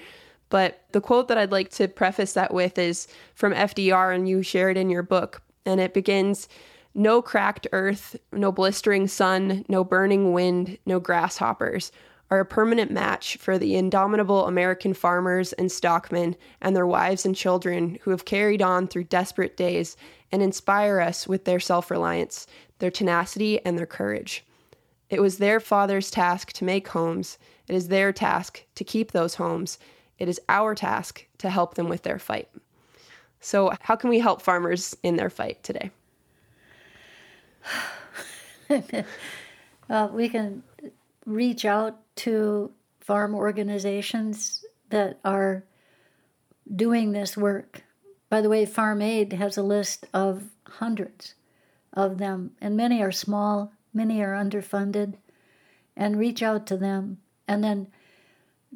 [0.48, 4.42] But the quote that I'd like to preface that with is from FDR, and you
[4.42, 5.42] share it in your book.
[5.66, 6.48] And it begins
[6.94, 11.92] No cracked earth, no blistering sun, no burning wind, no grasshoppers
[12.30, 17.36] are a permanent match for the indomitable American farmers and stockmen and their wives and
[17.36, 19.96] children who have carried on through desperate days
[20.32, 22.48] and inspire us with their self reliance,
[22.80, 24.44] their tenacity, and their courage.
[25.10, 27.38] It was their father's task to make homes.
[27.68, 29.78] It is their task to keep those homes.
[30.18, 32.50] It is our task to help them with their fight.
[33.40, 35.92] So, how can we help farmers in their fight today?
[39.88, 40.64] well, we can
[41.26, 45.64] reach out to farm organizations that are
[46.76, 47.84] doing this work.
[48.30, 51.36] By the way, Farm Aid has a list of hundreds
[51.94, 55.16] of them, and many are small, many are underfunded,
[55.96, 57.20] and reach out to them.
[57.48, 57.88] And then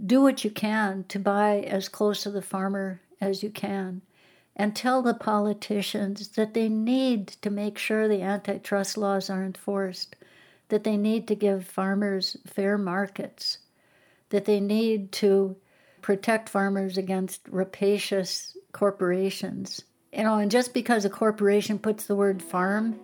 [0.05, 4.01] do what you can to buy as close to the farmer as you can
[4.55, 10.15] and tell the politicians that they need to make sure the antitrust laws are enforced,
[10.69, 13.59] that they need to give farmers fair markets,
[14.29, 15.55] that they need to
[16.01, 19.83] protect farmers against rapacious corporations.
[20.13, 22.99] You know, and just because a corporation puts the word farm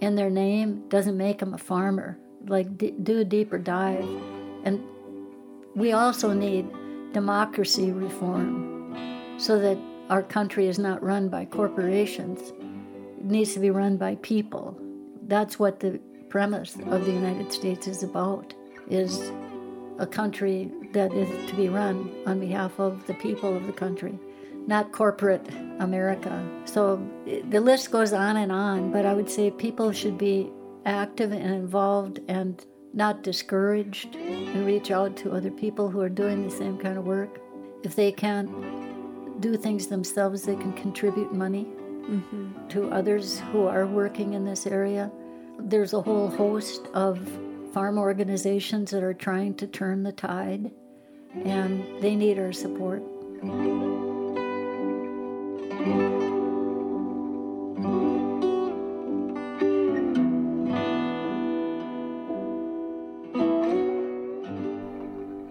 [0.00, 2.18] in their name doesn't make them a farmer.
[2.46, 4.08] Like, d- do a deeper dive.
[4.64, 4.82] And
[5.74, 6.66] we also need
[7.12, 8.94] democracy reform
[9.38, 9.78] so that
[10.08, 12.52] our country is not run by corporations.
[13.18, 14.76] It needs to be run by people.
[15.26, 16.00] That's what the
[16.30, 18.54] premise of the United States is about
[18.88, 19.30] is
[19.98, 24.18] a country that is to be run on behalf of the people of the country,
[24.66, 25.46] not corporate
[25.78, 26.42] America.
[26.64, 30.50] So the list goes on and on, but I would say people should be
[30.86, 32.64] active and involved and
[32.94, 37.04] not discouraged and reach out to other people who are doing the same kind of
[37.04, 37.40] work.
[37.84, 42.68] If they can't do things themselves, they can contribute money mm-hmm.
[42.68, 45.10] to others who are working in this area.
[45.62, 47.20] There's a whole host of
[47.72, 50.72] farm organizations that are trying to turn the tide,
[51.44, 53.02] and they need our support.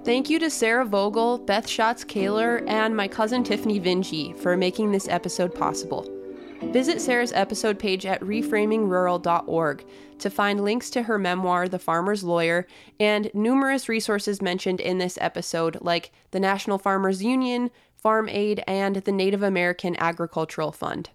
[0.03, 4.91] Thank you to Sarah Vogel, Beth Schatz Kaler, and my cousin Tiffany Vinci for making
[4.91, 6.18] this episode possible.
[6.61, 9.85] Visit Sarah's episode page at reframingrural.org
[10.19, 12.67] to find links to her memoir, The Farmer's Lawyer,
[12.99, 18.97] and numerous resources mentioned in this episode, like the National Farmers Union, Farm Aid, and
[18.97, 21.09] the Native American Agricultural Fund.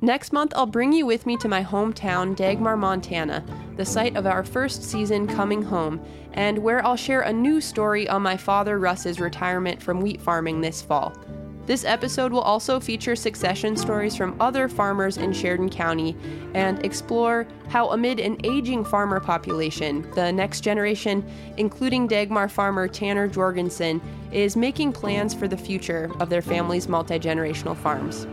[0.00, 3.44] Next month, I'll bring you with me to my hometown, Dagmar, Montana,
[3.76, 8.08] the site of our first season, Coming Home, and where I'll share a new story
[8.08, 11.16] on my father Russ's retirement from wheat farming this fall.
[11.64, 16.16] This episode will also feature succession stories from other farmers in Sheridan County
[16.54, 21.24] and explore how, amid an aging farmer population, the next generation,
[21.58, 24.02] including Dagmar farmer Tanner Jorgensen,
[24.32, 28.26] is making plans for the future of their family's multi generational farms.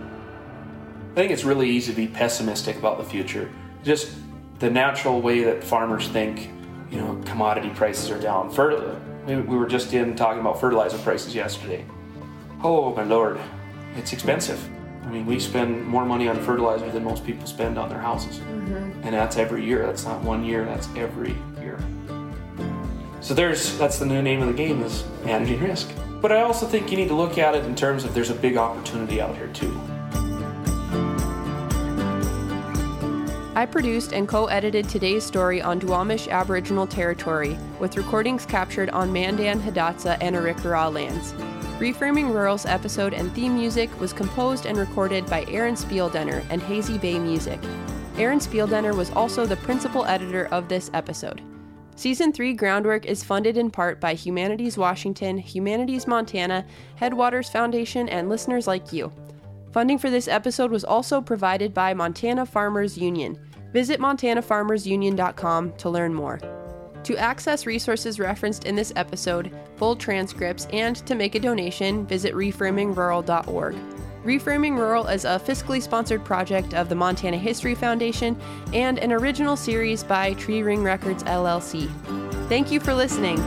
[1.12, 3.52] I think it's really easy to be pessimistic about the future.
[3.84, 4.12] Just
[4.58, 6.50] the natural way that farmers think,
[6.90, 8.50] you know, commodity prices are down.
[8.50, 9.00] Fertilizer.
[9.28, 11.86] We, we were just in talking about fertilizer prices yesterday.
[12.62, 13.40] Oh my lord,
[13.96, 14.62] it's expensive.
[15.06, 18.40] I mean, we spend more money on fertilizer than most people spend on their houses.
[18.40, 19.02] Mm-hmm.
[19.04, 19.86] And that's every year.
[19.86, 21.80] That's not one year, that's every year.
[23.22, 25.90] So there's that's the new name of the game is managing risk.
[26.22, 28.36] But I also think you need to look at it in terms of there's a
[28.36, 29.80] big opportunity out here too.
[33.56, 39.14] I produced and co edited today's story on Duwamish Aboriginal territory, with recordings captured on
[39.14, 41.34] Mandan, Hidatsa, and Arikara lands.
[41.80, 46.98] Reframing Rural's episode and theme music was composed and recorded by Aaron Spieldenner and Hazy
[46.98, 47.58] Bay Music.
[48.18, 51.42] Aaron Spieldenner was also the principal editor of this episode.
[51.96, 56.66] Season 3 groundwork is funded in part by Humanities Washington, Humanities Montana,
[56.98, 59.10] Headwaters Foundation, and listeners like you.
[59.72, 63.40] Funding for this episode was also provided by Montana Farmers Union.
[63.72, 66.59] Visit montanafarmersunion.com to learn more.
[67.04, 72.34] To access resources referenced in this episode, full transcripts, and to make a donation, visit
[72.34, 73.76] reframingrural.org.
[74.24, 78.40] Reframing Rural is a fiscally sponsored project of the Montana History Foundation
[78.74, 81.90] and an original series by Tree Ring Records LLC.
[82.50, 83.38] Thank you for listening.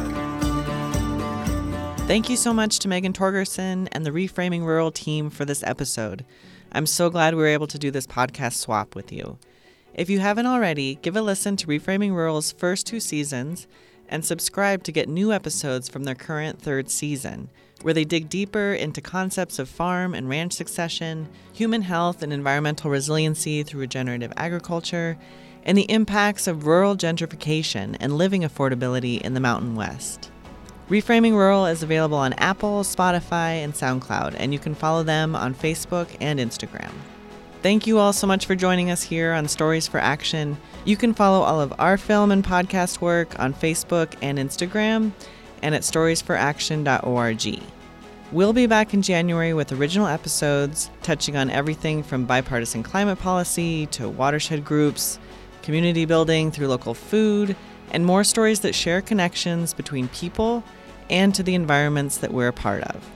[2.06, 6.24] Thank you so much to Megan Torgerson and the Reframing Rural team for this episode.
[6.72, 9.38] I'm so glad we were able to do this podcast swap with you.
[9.94, 13.66] If you haven't already, give a listen to Reframing Rural's first two seasons
[14.08, 17.50] and subscribe to get new episodes from their current third season,
[17.82, 22.90] where they dig deeper into concepts of farm and ranch succession, human health and environmental
[22.90, 25.18] resiliency through regenerative agriculture,
[25.64, 30.30] and the impacts of rural gentrification and living affordability in the Mountain West.
[30.88, 35.54] Reframing Rural is available on Apple, Spotify, and SoundCloud, and you can follow them on
[35.54, 36.92] Facebook and Instagram.
[37.62, 40.56] Thank you all so much for joining us here on Stories for Action.
[40.84, 45.12] You can follow all of our film and podcast work on Facebook and Instagram
[45.62, 47.62] and at storiesforaction.org.
[48.32, 53.86] We'll be back in January with original episodes touching on everything from bipartisan climate policy
[53.86, 55.20] to watershed groups,
[55.62, 57.54] community building through local food,
[57.92, 60.64] and more stories that share connections between people
[61.08, 63.08] and to the environments that we're a part of.